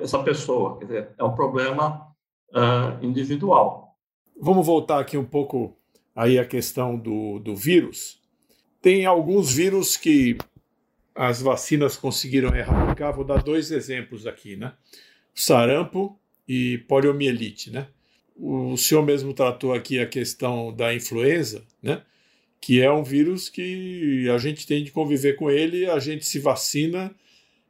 [0.00, 0.78] essa pessoa.
[0.78, 2.14] Quer dizer, é um problema
[2.50, 3.96] uh, individual.
[4.40, 5.76] Vamos voltar aqui um pouco
[6.14, 8.20] aí a questão do, do vírus.
[8.80, 10.36] Tem alguns vírus que
[11.14, 13.14] as vacinas conseguiram erradicar.
[13.14, 14.72] Vou dar dois exemplos aqui, né?
[15.34, 17.88] sarampo e poliomielite, né?
[18.36, 22.02] O senhor mesmo tratou aqui a questão da influenza, né?
[22.60, 26.38] Que é um vírus que a gente tem de conviver com ele, a gente se
[26.38, 27.14] vacina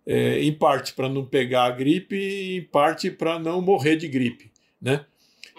[0.06, 4.08] é, em parte para não pegar a gripe e em parte para não morrer de
[4.08, 5.04] gripe, né?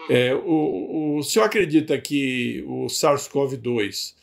[0.09, 4.15] É, o, o senhor acredita que o SARS-CoV-2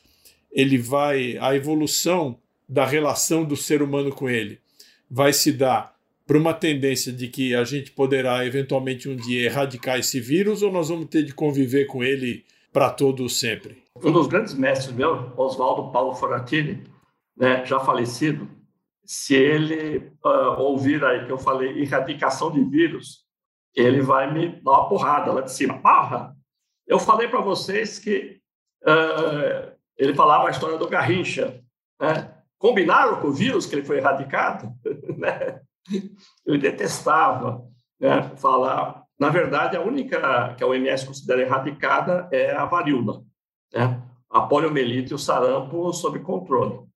[0.52, 4.60] ele vai a evolução da relação do ser humano com ele
[5.10, 5.94] vai se dar
[6.26, 10.70] para uma tendência de que a gente poderá eventualmente um dia erradicar esse vírus ou
[10.70, 13.82] nós vamos ter de conviver com ele para todo sempre?
[13.96, 16.84] Um dos grandes mestres meu, Oswaldo Paulo Foratini,
[17.36, 18.48] né, já falecido,
[19.10, 23.24] se ele uh, ouvir aí que eu falei erradicação de vírus,
[23.74, 25.82] ele vai me dar uma porrada lá de cima.
[25.82, 26.36] Porra!
[26.86, 28.40] Eu falei para vocês que
[28.84, 31.60] uh, ele falava a história do Garrincha,
[32.00, 32.32] né?
[32.56, 34.72] Combinaram com o vírus que ele foi erradicado,
[35.18, 35.60] né?
[36.46, 37.66] Eu detestava
[37.98, 39.02] né, falar.
[39.18, 43.24] Na verdade, a única que a OMS considera erradicada é a varíola,
[43.74, 44.00] né?
[44.30, 46.88] a poliomielite e o sarampo sob controle.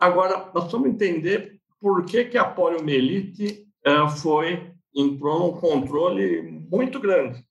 [0.00, 6.98] Agora, nós precisamos entender por que, que a poliomielite uh, foi entrou num controle muito
[6.98, 7.44] grande.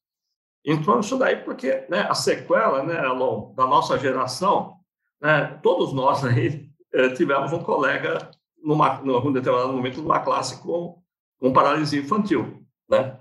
[0.66, 2.96] Entrou nisso daí porque né, a sequela né,
[3.56, 4.78] da nossa geração,
[5.22, 8.30] né, todos nós aí eh, tivemos um colega
[8.62, 11.02] numa, num determinado momento, numa classe com,
[11.40, 13.18] com paralisia infantil, né?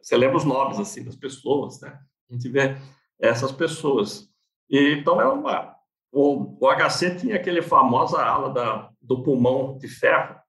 [0.00, 1.98] Você lembra os nomes, assim, das pessoas, né?
[2.30, 2.76] A gente vê
[3.20, 4.28] essas pessoas.
[4.68, 5.76] E, então, é uma...
[6.10, 10.39] O, o HC tinha aquele famosa ala da, do pulmão de ferro,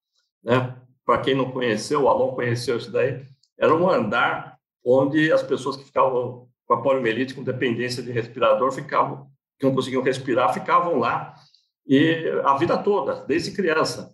[0.44, 0.76] né?
[1.06, 3.26] Para quem não conheceu, o Alon conheceu isso daí.
[3.58, 8.72] Era um andar onde as pessoas que ficavam com a poliomielite, com dependência de respirador,
[8.72, 9.28] ficavam,
[9.60, 11.36] que não conseguiam respirar, ficavam lá
[11.86, 14.14] e a vida toda, desde criança.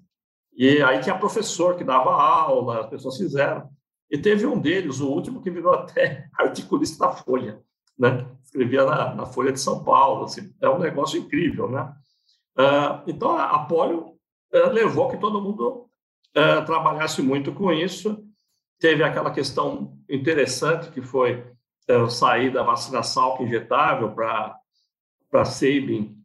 [0.54, 3.70] E aí tinha professor que dava aula, as pessoas fizeram.
[4.10, 7.62] E teve um deles, o último, que virou até articulista da Folha,
[7.98, 8.26] né?
[8.44, 11.94] Escrevia na, na Folha de São Paulo, assim, é um negócio incrível, né?
[12.58, 14.16] Uh, então, a, polio
[14.54, 15.87] uh, levou que todo mundo
[16.36, 18.24] uh, trabalhasse muito com isso.
[18.80, 21.44] Teve aquela questão interessante que foi
[22.10, 24.56] sair da vacina salca injetável para
[25.30, 26.18] para Sabin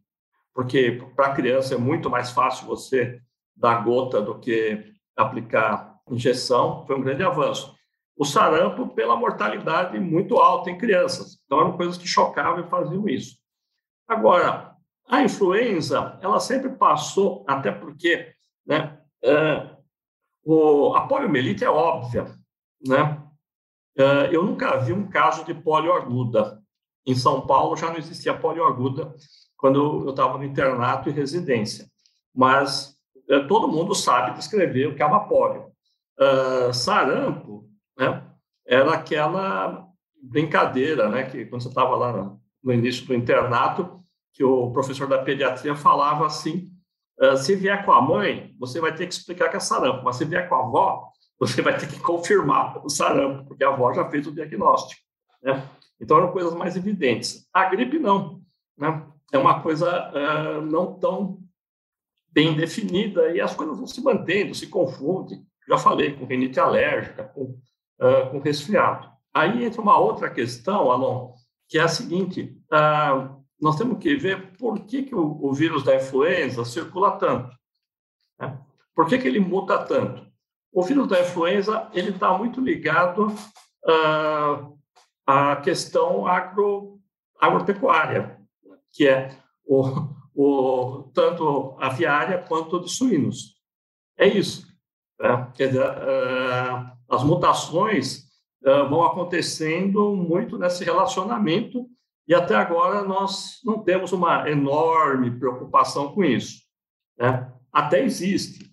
[0.53, 3.19] porque para criança é muito mais fácil você
[3.55, 7.73] dar gota do que aplicar injeção, foi um grande avanço.
[8.15, 11.39] O sarampo, pela mortalidade muito alta em crianças.
[11.45, 13.37] Então, eram coisas que chocavam e faziam isso.
[14.07, 14.75] Agora,
[15.07, 18.31] a influenza, ela sempre passou, até porque
[18.65, 19.72] né, é,
[20.43, 22.25] o, a poliomielite é óbvia.
[22.85, 23.21] Né?
[23.97, 26.61] É, eu nunca vi um caso de polio aguda.
[27.05, 29.13] Em São Paulo já não existia polio aguda
[29.57, 31.87] quando eu estava no internato e residência.
[32.35, 32.97] Mas
[33.29, 35.71] é, todo mundo sabe descrever o que é uma polio.
[36.19, 38.23] Uh, sarampo né,
[38.67, 39.87] era aquela
[40.21, 45.07] brincadeira, né, que quando você estava lá no, no, início do internato, que o professor
[45.07, 46.71] da pediatria falava assim,
[47.21, 50.15] uh, se vier com a mãe, você vai ter que explicar que é sarampo, mas
[50.15, 53.93] se vier com a avó, você vai ter que confirmar o sarampo, porque a avó
[53.93, 55.01] já fez o diagnóstico.
[55.41, 55.67] Né?
[55.99, 57.47] Então, eram coisas mais evidentes.
[57.53, 58.41] A gripe, não.
[58.77, 59.03] Né?
[59.33, 61.39] é uma coisa uh, não tão
[62.31, 65.43] bem definida e as coisas vão se mantendo, se confundem.
[65.67, 67.43] Já falei, com rinite alérgica, com,
[67.99, 69.11] uh, com resfriado.
[69.33, 71.33] Aí entra uma outra questão, Alon,
[71.67, 75.83] que é a seguinte: uh, nós temos que ver por que, que o, o vírus
[75.83, 77.55] da influenza circula tanto.
[78.37, 78.59] Né?
[78.93, 80.27] Por que, que ele muda tanto?
[80.69, 84.77] O vírus da influenza ele está muito ligado uh,
[85.25, 86.99] à questão agro,
[87.39, 88.37] agropecuária
[88.91, 93.55] que é o, o, tanto aviária quanto de suínos.
[94.17, 94.67] É isso.
[95.17, 95.51] Né?
[95.55, 98.25] Quer dizer, uh, as mutações
[98.61, 101.87] uh, vão acontecendo muito nesse relacionamento
[102.27, 106.61] e até agora nós não temos uma enorme preocupação com isso.
[107.17, 107.51] Né?
[107.71, 108.71] Até existe.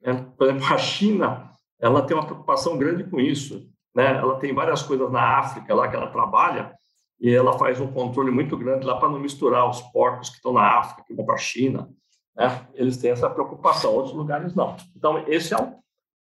[0.00, 0.26] Né?
[0.36, 3.70] Por exemplo, a China ela tem uma preocupação grande com isso.
[3.94, 4.16] Né?
[4.16, 6.74] Ela tem várias coisas na África lá que ela trabalha
[7.20, 10.52] e ela faz um controle muito grande lá para não misturar os porcos que estão
[10.52, 11.88] na África, que vão para a China.
[12.36, 12.66] Né?
[12.74, 14.76] Eles têm essa preocupação, outros lugares não.
[14.96, 15.78] Então, esse é, um,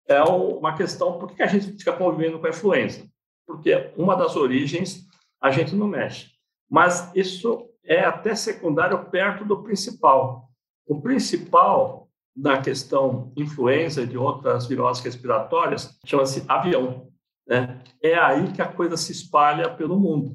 [0.07, 3.07] é uma questão, por que a gente fica convivendo com a influenza?
[3.47, 5.07] Porque uma das origens
[5.41, 6.32] a gente não mexe.
[6.73, 10.49] Mas isso é até secundário perto do principal.
[10.87, 17.09] O principal da questão influenza e de outras viroses respiratórias chama-se avião.
[17.47, 17.79] Né?
[18.03, 20.35] É aí que a coisa se espalha pelo mundo.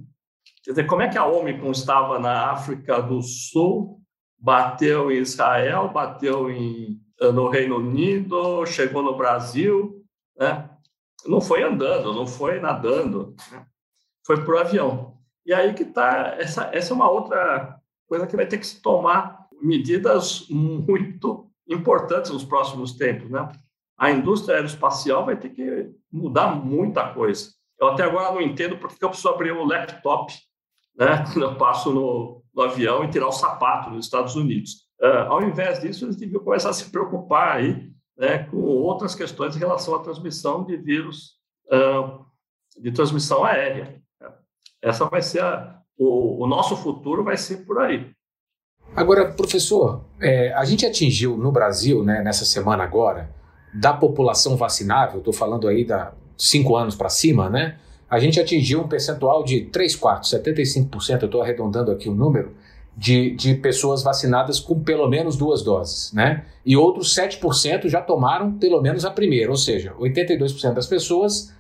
[0.64, 4.00] Quer dizer, como é que a Omicron estava na África do Sul,
[4.38, 10.04] bateu em Israel, bateu em, no Reino Unido, chegou no Brasil,
[10.38, 10.70] né?
[11.26, 13.66] não foi andando, não foi nadando, né?
[14.24, 15.07] foi por avião.
[15.48, 18.82] E aí que está, essa, essa é uma outra coisa que vai ter que se
[18.82, 23.50] tomar medidas muito importantes nos próximos tempos, né?
[23.98, 27.50] A indústria aeroespacial vai ter que mudar muita coisa.
[27.80, 30.34] Eu até agora não entendo porque eu preciso abrir o um laptop
[30.98, 34.88] né, quando eu passo no, no, avião e tirar o sapato nos Estados Unidos.
[35.00, 39.56] Uh, ao invés disso, eles deviam começar a se preocupar aí, né, com outras questões
[39.56, 41.38] em relação à transmissão de vírus
[41.72, 42.26] uh,
[42.80, 44.02] de transmissão aérea.
[44.82, 48.10] Essa vai ser a, o, o, nosso futuro vai ser por aí.
[48.96, 53.30] Agora, professor, é, a gente atingiu no Brasil, né, nessa semana agora,
[53.74, 57.78] da população vacinável, estou falando aí da cinco anos para cima, né?
[58.10, 62.54] a gente atingiu um percentual de 3 quartos, 75%, eu estou arredondando aqui o número,
[62.96, 66.46] de, de pessoas vacinadas com pelo menos duas doses, né?
[66.66, 71.54] E outros 7% já tomaram pelo menos a primeira, ou seja, 82% das pessoas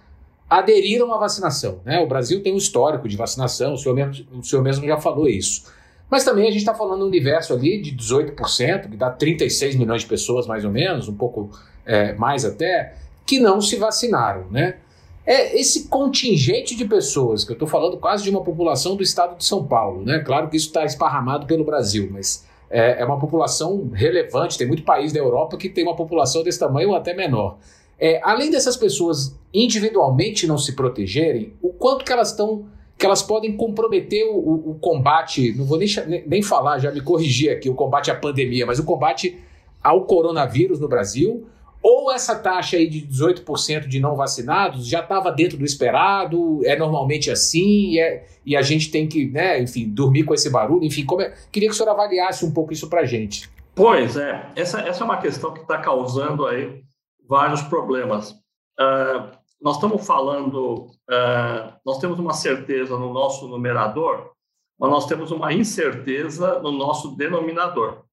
[0.49, 1.99] aderiram à vacinação, né?
[1.99, 5.27] O Brasil tem um histórico de vacinação, o senhor mesmo, o senhor mesmo já falou
[5.27, 5.65] isso.
[6.09, 10.03] Mas também a gente está falando um universo ali de 18%, que dá 36 milhões
[10.03, 11.49] de pessoas mais ou menos, um pouco
[11.85, 14.77] é, mais até, que não se vacinaram, né?
[15.25, 19.35] É esse contingente de pessoas, que eu estou falando quase de uma população do estado
[19.37, 20.19] de São Paulo, né?
[20.19, 24.57] Claro que isso está esparramado pelo Brasil, mas é, é, uma população relevante.
[24.57, 27.57] Tem muito país da Europa que tem uma população desse tamanho ou até menor.
[27.99, 32.65] É, além dessas pessoas individualmente não se protegerem, o quanto que elas estão
[32.97, 35.87] que elas podem comprometer o, o, combate, não vou nem,
[36.25, 39.37] nem falar, já me corrigi aqui, o combate à pandemia, mas o combate
[39.83, 41.45] ao coronavírus no Brasil,
[41.81, 46.75] ou essa taxa aí de 18% de não vacinados já estava dentro do esperado, é
[46.75, 50.83] normalmente assim, e, é, e, a gente tem que, né, enfim, dormir com esse barulho,
[50.83, 53.47] enfim, é, queria que o senhor avaliasse um pouco isso para gente.
[53.75, 56.81] Pois é, essa, essa é uma questão que está causando aí
[57.27, 58.31] vários problemas.
[58.79, 64.31] Uh, nós estamos falando, uh, nós temos uma certeza no nosso numerador,
[64.79, 68.07] mas nós temos uma incerteza no nosso denominador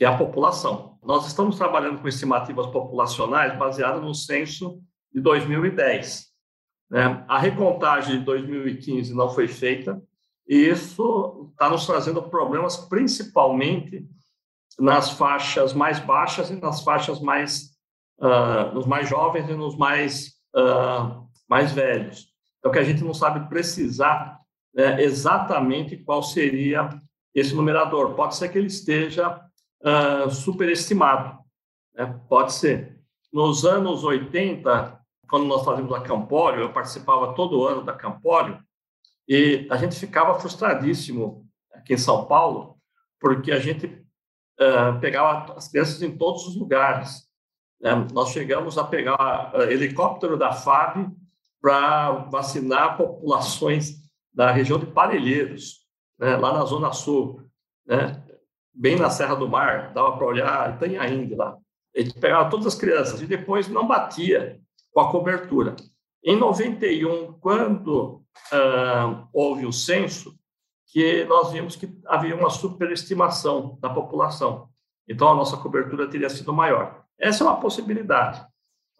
[0.00, 0.98] que é a população.
[1.04, 4.80] Nós estamos trabalhando com estimativas populacionais baseadas no censo
[5.12, 6.26] de 2010.
[6.90, 7.22] Né?
[7.28, 10.02] A recontagem de 2015 não foi feita,
[10.48, 14.08] e isso está nos trazendo problemas, principalmente
[14.78, 17.69] nas faixas mais baixas e nas faixas mais
[18.20, 22.28] uh, nos mais jovens e nos mais uh, mais velhos.
[22.58, 24.38] Então que a gente não sabe precisar
[24.74, 26.88] né, exatamente qual seria
[27.34, 28.14] esse numerador.
[28.14, 29.40] Pode ser que ele esteja
[29.82, 31.38] uh, superestimado,
[31.94, 32.20] né?
[32.28, 33.00] pode ser.
[33.32, 34.98] Nos anos 80,
[35.28, 38.60] quando nós fazíamos a Campório, eu participava todo ano da Campório,
[39.28, 42.76] e a gente ficava frustradíssimo aqui em São Paulo,
[43.20, 47.29] porque a gente uh, pegava as crianças em todos os lugares.
[47.80, 48.06] Né?
[48.12, 51.10] Nós chegamos a pegar uh, helicóptero da FAB
[51.60, 53.96] para vacinar populações
[54.32, 55.80] da região de Parelheiros,
[56.18, 56.36] né?
[56.36, 57.42] lá na Zona Sul,
[57.86, 58.22] né?
[58.72, 61.58] bem na Serra do Mar, dava para olhar, tem ainda lá.
[61.94, 64.60] Ele pegava todas as crianças e depois não batia
[64.92, 65.74] com a cobertura.
[66.22, 68.22] Em 91, quando
[68.52, 70.38] uh, houve o censo,
[70.92, 74.68] que nós vimos que havia uma superestimação da população.
[75.08, 77.04] Então, a nossa cobertura teria sido maior.
[77.20, 78.40] Essa é uma possibilidade.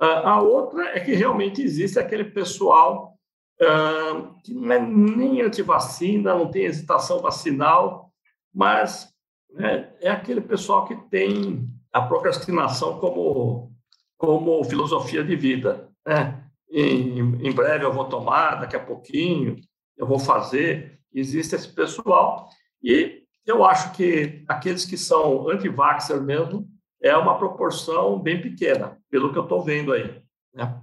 [0.01, 3.15] Uh, a outra é que realmente existe aquele pessoal
[3.61, 8.11] uh, que não é nem antivacina, não tem hesitação vacinal,
[8.55, 9.13] mas
[9.53, 13.73] né, é aquele pessoal que tem a procrastinação como,
[14.17, 15.89] como filosofia de vida.
[16.07, 16.45] Né?
[16.71, 19.57] Em, em breve eu vou tomar, daqui a pouquinho
[19.97, 21.01] eu vou fazer.
[21.13, 22.49] Existe esse pessoal
[22.83, 26.69] e eu acho que aqueles que são anti-vaxxer mesmo
[27.03, 30.21] é uma proporção bem pequena, pelo que eu estou vendo aí.
[30.55, 30.75] Né?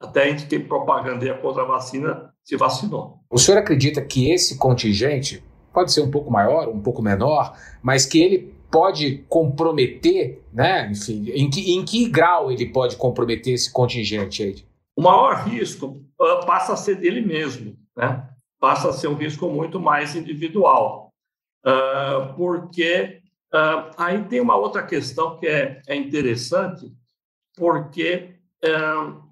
[0.00, 3.20] Até a gente que propagandeia contra a vacina se vacinou.
[3.30, 8.06] O senhor acredita que esse contingente pode ser um pouco maior, um pouco menor, mas
[8.06, 10.90] que ele pode comprometer, né?
[10.90, 14.64] Enfim, em que, em que grau ele pode comprometer esse contingente aí?
[14.96, 18.28] O maior risco uh, passa a ser dele mesmo, né?
[18.58, 21.10] Passa a ser um risco muito mais individual,
[21.64, 23.20] uh, porque
[23.54, 26.92] uh, aí tem uma outra questão que é, é interessante,
[27.56, 28.34] porque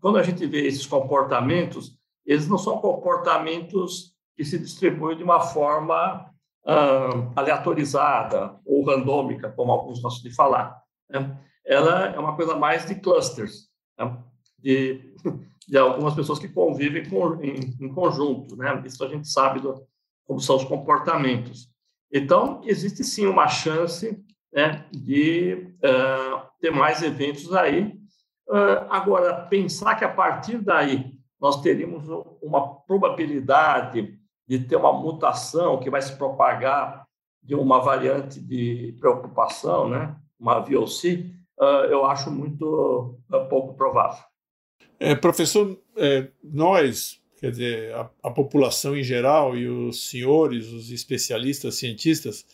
[0.00, 5.40] quando a gente vê esses comportamentos, eles não são comportamentos que se distribuem de uma
[5.40, 6.30] forma
[6.64, 10.80] uh, aleatorizada ou randômica, como alguns gostam de falar.
[11.08, 11.38] Né?
[11.64, 14.18] Ela é uma coisa mais de clusters, né?
[14.58, 15.14] de,
[15.68, 18.56] de algumas pessoas que convivem com, em, em, conjunto.
[18.56, 18.82] Né?
[18.86, 19.86] Isso a gente sabe do,
[20.26, 21.68] como são os comportamentos.
[22.16, 27.98] Então, existe sim uma chance né, de uh, ter mais eventos aí.
[28.48, 32.04] Uh, agora, pensar que a partir daí nós teríamos
[32.40, 37.04] uma probabilidade de ter uma mutação que vai se propagar
[37.42, 40.14] de uma variante de preocupação, né?
[40.38, 43.18] uma VOC, uh, eu acho muito
[43.50, 44.22] pouco provável.
[45.00, 50.90] É, professor, é, nós, quer dizer, a, a, população em geral e os senhores, os
[50.90, 52.44] especialistas, cientistas,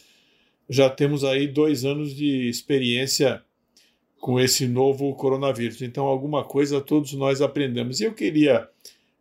[0.68, 3.43] já temos aí dois anos de experiência
[4.18, 5.83] com esse novo coronavírus.
[5.83, 8.01] Então, alguma coisa todos nós aprendemos.
[8.01, 8.68] E eu queria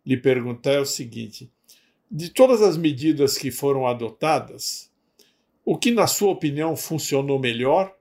[0.05, 1.49] lhe perguntar o seguinte:
[2.11, 4.91] de todas as medidas que foram adotadas,
[5.63, 7.95] o que, na sua opinião, funcionou melhor,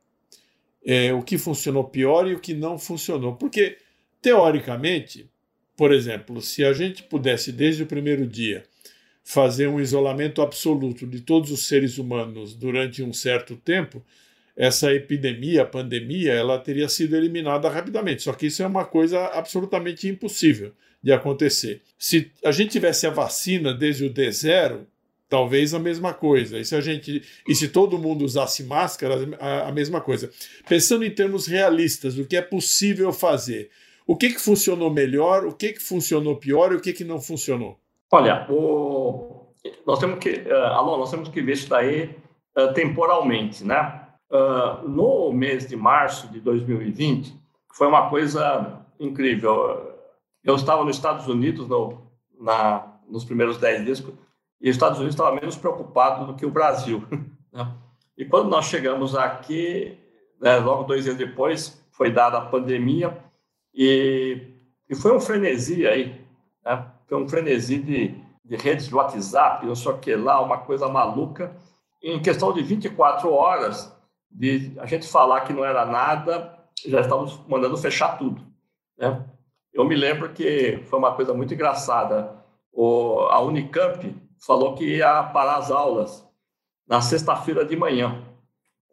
[0.85, 3.37] é, o que funcionou pior e o que não funcionou?
[3.37, 3.79] Porque,
[4.21, 5.31] teoricamente,
[5.79, 8.65] por exemplo, se a gente pudesse, desde o primeiro dia,
[9.23, 14.05] fazer um isolamento absoluto de todos os seres humanos durante um certo tempo,
[14.57, 18.25] essa epidemia, pandemia, ela teria sido eliminada rapidamente.
[18.25, 21.81] Só que isso é uma coisa absolutamente impossível de acontecer.
[21.97, 24.81] Se a gente tivesse a vacina desde o D0,
[25.29, 26.59] talvez a mesma coisa.
[26.59, 30.29] E se a gente e se todo mundo usasse máscara, a, a mesma coisa.
[30.69, 33.71] Pensando em termos realistas, do que é possível fazer,
[34.09, 37.21] o que, que funcionou melhor, o que, que funcionou pior e o que, que não
[37.21, 37.79] funcionou?
[38.11, 39.53] Olha, o...
[39.87, 42.17] nós temos que, uh, Alô, nós temos que ver isso daí
[42.57, 44.07] uh, temporalmente, né?
[44.31, 47.39] Uh, no mês de março de 2020,
[47.75, 49.95] foi uma coisa incrível.
[50.43, 52.01] Eu estava nos Estados Unidos no,
[52.41, 54.01] na, nos primeiros dez dias
[54.59, 57.05] e os Estados Unidos estava menos preocupado do que o Brasil.
[57.51, 57.67] Né?
[58.15, 59.99] E quando nós chegamos aqui,
[60.39, 63.17] né, logo dois dias depois, foi dada a pandemia
[63.81, 64.43] e,
[64.91, 66.21] e foi um frenesi aí,
[66.65, 66.85] né?
[67.07, 68.09] foi um frenesi de,
[68.45, 71.57] de redes de WhatsApp, não sei o que lá, uma coisa maluca.
[72.03, 73.97] Em questão de 24 horas,
[74.29, 78.45] de a gente falar que não era nada, já estávamos mandando fechar tudo.
[78.99, 79.25] Né?
[79.73, 82.37] Eu me lembro que foi uma coisa muito engraçada.
[82.73, 84.13] O, a Unicamp
[84.45, 86.29] falou que ia parar as aulas
[86.85, 88.25] na sexta-feira de manhã.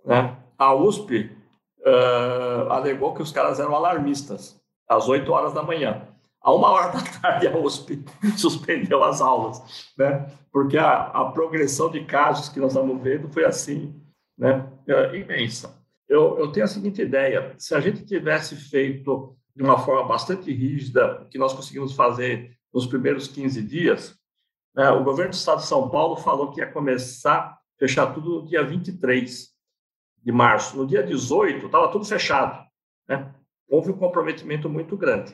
[0.05, 0.37] Né?
[0.59, 1.31] A USP
[1.79, 6.07] uh, alegou que os caras eram alarmistas, às 8 horas da manhã.
[6.41, 8.03] A uma hora da tarde, a USP
[8.37, 10.27] suspendeu as aulas, né?
[10.51, 13.99] porque a, a progressão de casos que nós estamos vendo foi assim,
[14.37, 14.67] né?
[14.87, 15.75] Uh, imensa.
[16.07, 20.53] eu, eu tenho a seguinte ideia: se a gente tivesse feito de uma forma bastante
[20.53, 24.15] rígida, que nós conseguimos fazer nos primeiros 15 dias,
[24.75, 28.47] né, o governo do estado de São Paulo falou que ia começar fechar tudo no
[28.47, 29.49] dia 23
[30.23, 30.77] de março.
[30.77, 32.65] No dia 18, estava tudo fechado.
[33.07, 33.33] Né?
[33.67, 35.33] Houve um comprometimento muito grande.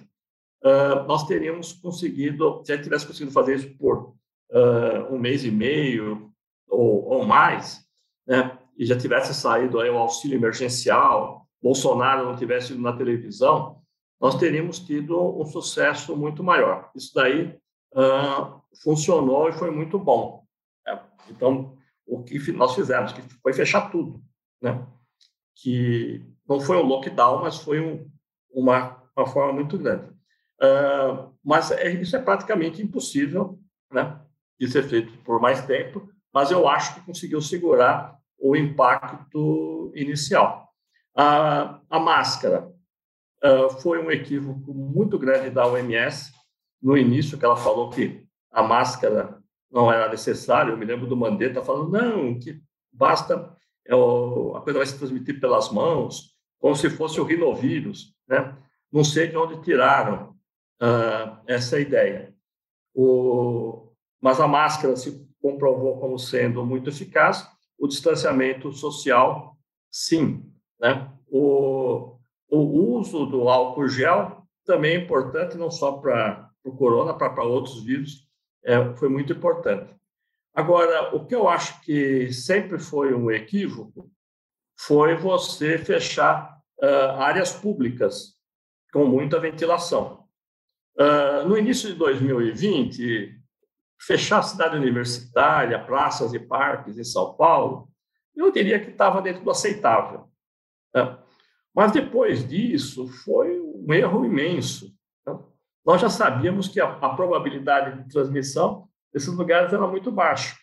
[0.64, 4.16] Uh, nós teríamos conseguido, se a gente tivesse conseguido fazer isso por
[4.52, 6.32] uh, um mês e meio
[6.70, 7.86] ou, ou mais,
[8.28, 13.82] né, e já tivesse saído aí o auxílio emergencial, Bolsonaro não tivesse ido na televisão,
[14.20, 16.92] nós teríamos tido um sucesso muito maior.
[16.96, 17.58] Isso daí
[17.96, 20.46] uh, funcionou e foi muito bom.
[20.86, 21.02] Né?
[21.30, 21.76] Então,
[22.06, 24.22] o que nós fizemos, que foi fechar tudo,
[24.62, 24.86] né?
[25.56, 28.11] Que não foi um lockdown, mas foi um,
[28.54, 30.08] uma, uma forma muito grande.
[30.62, 33.60] Uh, mas é, isso é praticamente impossível,
[33.91, 34.20] né?
[34.60, 40.70] De ser feito por mais tempo, mas eu acho que conseguiu segurar o impacto inicial.
[41.16, 42.72] A, a máscara
[43.43, 46.32] uh, foi um equívoco muito grande da OMS
[46.82, 49.39] no início, que ela falou que a máscara
[49.72, 50.72] não era necessária.
[50.72, 53.56] Eu me lembro do Mandetta falando, não, que basta,
[53.88, 58.55] é a coisa vai se transmitir pelas mãos, como se fosse o rinovírus, né?
[58.91, 60.36] Não sei de onde tiraram
[60.82, 62.34] uh, essa ideia.
[62.93, 63.89] O,
[64.22, 67.49] mas a máscara se comprovou como sendo muito eficaz
[67.80, 69.57] o distanciamento social,
[69.89, 70.45] sim.
[70.80, 71.12] Né?
[71.28, 72.59] O, o
[72.97, 78.28] uso do álcool gel também é importante, não só para o corona, para outros vírus,
[78.64, 79.95] é, foi muito importante.
[80.53, 84.12] Agora, o que eu acho que sempre foi um equívoco
[84.86, 88.36] foi você fechar uh, áreas públicas
[88.92, 90.26] com muita ventilação.
[90.98, 93.40] Uh, no início de 2020,
[94.00, 97.90] fechar a cidade universitária, praças e parques em São Paulo,
[98.36, 100.28] eu diria que estava dentro do aceitável.
[100.96, 101.18] Né?
[101.76, 104.92] Mas depois disso, foi um erro imenso.
[105.28, 105.38] Né?
[105.86, 110.61] Nós já sabíamos que a, a, probabilidade de transmissão desses lugares era muito baixa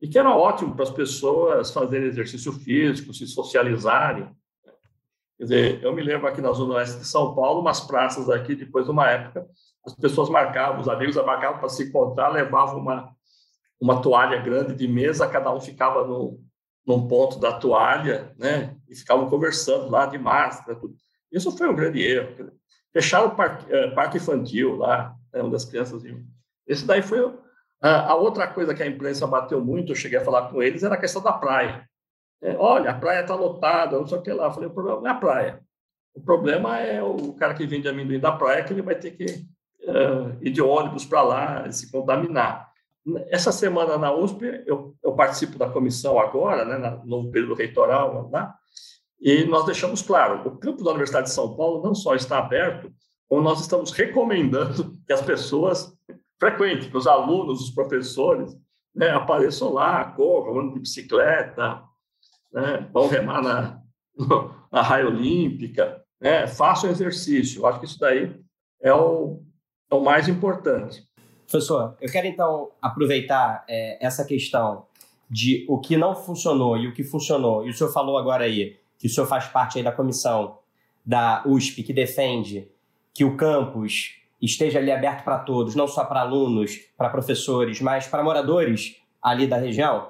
[0.00, 4.28] e que era ótimo para as pessoas fazerem exercício físico, se socializarem.
[5.36, 8.54] Quer dizer, eu me lembro aqui na Zona Oeste de São Paulo, umas praças aqui,
[8.54, 9.46] depois de uma época,
[9.84, 13.10] as pessoas marcavam, os amigos marcavam para se encontrar, levavam uma,
[13.80, 16.40] uma toalha grande de mesa, cada um ficava no,
[16.86, 18.76] num ponto da toalha, né?
[18.88, 20.78] E ficavam conversando lá de máscara.
[20.78, 20.94] Tudo.
[21.32, 22.52] Isso foi um grande erro.
[22.92, 26.22] Fecharam o parque, uh, parque infantil lá, né, onde as crianças iam.
[26.66, 27.32] Esse daí foi.
[27.82, 30.82] Uh, a outra coisa que a imprensa bateu muito, eu cheguei a falar com eles,
[30.82, 31.88] era a questão da praia.
[32.42, 34.46] É, olha, a praia está lotada, não sei o que lá.
[34.46, 35.60] Eu falei, o problema não é a praia.
[36.14, 39.24] O problema é o cara que vende amendoim da praia, que ele vai ter que
[39.84, 42.68] uh, ir de ônibus para lá, se contaminar.
[43.28, 48.30] Essa semana na USP, eu, eu participo da comissão agora, né, no novo período reitoral
[49.20, 52.90] e nós deixamos claro, o campo da Universidade de São Paulo não só está aberto,
[53.28, 55.94] como nós estamos recomendando que as pessoas
[56.40, 58.56] frequentem, que os alunos, os professores,
[58.94, 61.82] né, apareçam lá, corram, andam de bicicleta,
[62.50, 63.80] né, vão remar na,
[64.72, 67.60] na raia olímpica, né, façam exercício.
[67.60, 68.34] Eu acho que isso daí
[68.80, 69.42] é o,
[69.90, 71.04] é o mais importante.
[71.48, 74.86] Professor, eu quero então aproveitar é, essa questão
[75.28, 77.66] de o que não funcionou e o que funcionou.
[77.66, 80.58] E o senhor falou agora aí que o senhor faz parte aí da comissão
[81.04, 82.68] da USP que defende
[83.12, 88.06] que o campus esteja ali aberto para todos, não só para alunos, para professores, mas
[88.06, 90.08] para moradores ali da região.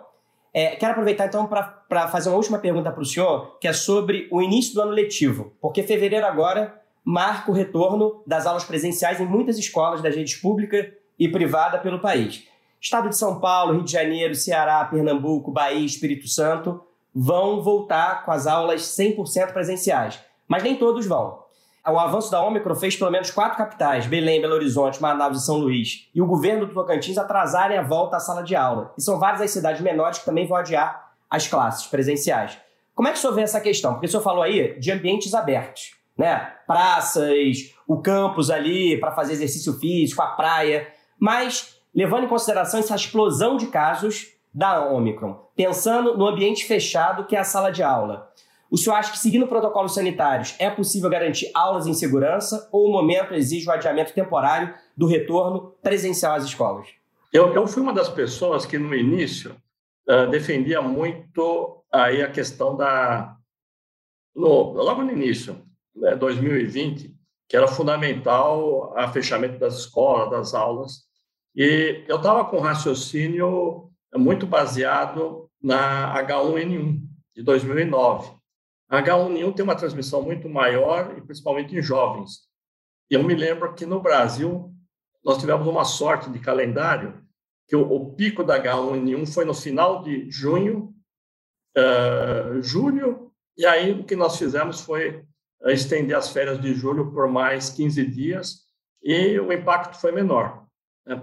[0.53, 4.29] É, quero aproveitar então para fazer uma última pergunta para o senhor, que é sobre
[4.31, 9.27] o início do ano letivo, porque fevereiro agora marca o retorno das aulas presenciais em
[9.27, 10.87] muitas escolas das redes públicas
[11.19, 12.45] e privada pelo país.
[12.81, 16.83] Estado de São Paulo, Rio de Janeiro, Ceará, Pernambuco, Bahia, Espírito Santo
[17.15, 21.41] vão voltar com as aulas 100% presenciais, mas nem todos vão.
[21.89, 25.57] O avanço da Ômicron fez pelo menos quatro capitais, Belém, Belo Horizonte, Manaus e São
[25.57, 28.93] Luís, e o governo do Tocantins atrasarem a volta à sala de aula.
[28.99, 32.59] E são várias as cidades menores que também vão adiar as classes presenciais.
[32.95, 33.95] Como é que o senhor vê essa questão?
[33.95, 36.53] Porque o senhor falou aí de ambientes abertos, né?
[36.67, 40.87] Praças, o campus ali para fazer exercício físico, a praia.
[41.19, 47.37] Mas, levando em consideração essa explosão de casos da Omicron, pensando no ambiente fechado que
[47.37, 48.31] é a sala de aula,
[48.71, 52.93] o senhor acha que, seguindo protocolos sanitários, é possível garantir aulas em segurança ou o
[52.93, 56.87] momento exige o adiamento temporário do retorno presencial às escolas?
[57.33, 59.57] Eu, eu fui uma das pessoas que, no início,
[60.09, 63.37] uh, defendia muito aí a questão da.
[64.35, 65.61] No, logo no início,
[65.95, 67.15] né, 2020,
[67.49, 71.11] que era fundamental a fechamento das escolas, das aulas,
[71.55, 77.01] e eu estava com um raciocínio muito baseado na H1N1
[77.35, 78.40] de 2009,
[78.91, 82.41] A H1N1 tem uma transmissão muito maior, e principalmente em jovens.
[83.09, 84.75] Eu me lembro que no Brasil
[85.25, 87.25] nós tivemos uma sorte de calendário
[87.69, 90.93] que o, o pico da H1N1 foi no final de junho,
[91.79, 95.25] uh, julho, e aí o que nós fizemos foi
[95.67, 98.65] estender as férias de julho por mais 15 dias
[99.01, 100.67] e o impacto foi menor.
[101.07, 101.15] Né?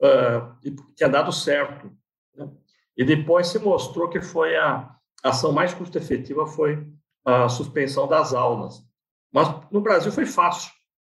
[0.00, 1.88] Uh, e tinha dado certo.
[2.34, 2.50] Né?
[2.96, 4.92] E depois se mostrou que foi a
[5.22, 6.84] ação mais custo-efetiva foi
[7.24, 8.82] a suspensão das aulas.
[9.32, 10.70] Mas no Brasil foi fácil.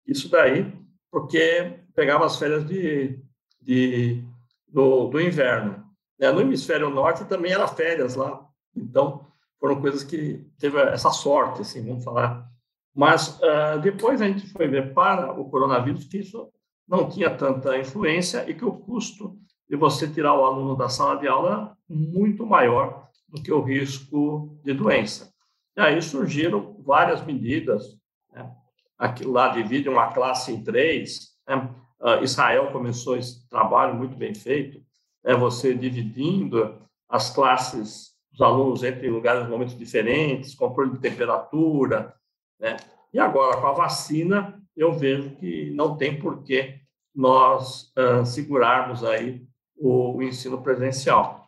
[0.05, 0.71] Isso daí,
[1.11, 3.19] porque pegava as férias de,
[3.61, 4.23] de
[4.67, 5.83] do, do inverno.
[6.19, 6.31] Né?
[6.31, 8.45] No hemisfério norte também era férias lá,
[8.75, 9.25] então
[9.59, 12.45] foram coisas que teve essa sorte, assim, vamos falar.
[12.93, 16.49] Mas uh, depois a gente foi ver para o coronavírus que isso
[16.87, 19.37] não tinha tanta influência e que o custo
[19.69, 23.61] de você tirar o aluno da sala de aula é muito maior do que o
[23.61, 25.32] risco de doença.
[25.75, 27.97] E aí surgiram várias medidas.
[28.31, 28.51] Né?
[28.97, 31.69] Aqui, lá divide uma classe em três, né?
[31.99, 34.83] Uh, Israel começou esse trabalho muito bem feito,
[35.23, 42.13] é você dividindo as classes dos alunos entre lugares, momentos diferentes, controle de temperatura,
[42.59, 42.75] né?
[43.13, 46.79] E agora com a vacina eu vejo que não tem por que
[47.15, 49.45] nós uh, segurarmos aí
[49.77, 51.42] o, o, ensino presencial.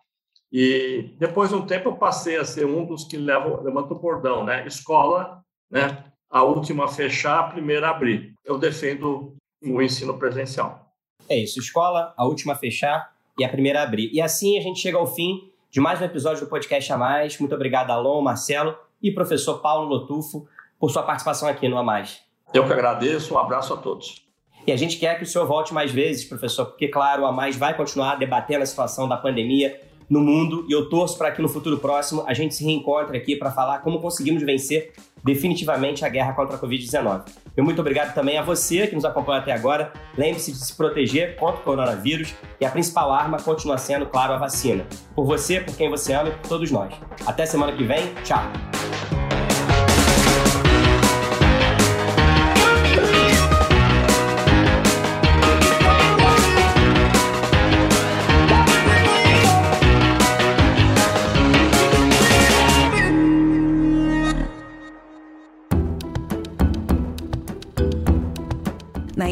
[0.58, 4.00] E depois de um tempo eu passei a ser um dos que levam, levanta o
[4.00, 4.66] bordão, né?
[4.66, 6.06] Escola, né?
[6.32, 8.34] A última a fechar, a primeira a abrir.
[8.46, 10.94] Eu defendo o ensino presencial.
[11.28, 14.10] É isso, escola, a última a fechar e a primeira a abrir.
[14.14, 17.38] E assim a gente chega ao fim de mais um episódio do Podcast a Mais.
[17.38, 20.48] Muito obrigado, Alon, Marcelo e professor Paulo Lotufo
[20.80, 22.22] por sua participação aqui no A Mais.
[22.54, 24.26] Eu que agradeço, um abraço a todos.
[24.66, 27.32] E a gente quer que o senhor volte mais vezes, professor, porque, claro, o A
[27.34, 31.42] Mais vai continuar debatendo a situação da pandemia no mundo e eu torço para que
[31.42, 34.94] no futuro próximo a gente se reencontre aqui para falar como conseguimos vencer
[35.24, 37.24] definitivamente a guerra contra a Covid-19.
[37.58, 39.92] Eu muito obrigado também a você que nos acompanha até agora.
[40.18, 44.38] Lembre-se de se proteger contra o coronavírus e a principal arma continua sendo, claro, a
[44.38, 44.86] vacina.
[45.16, 46.94] Por você, por quem você ama e por todos nós.
[47.26, 48.14] Até semana que vem.
[48.24, 49.15] Tchau.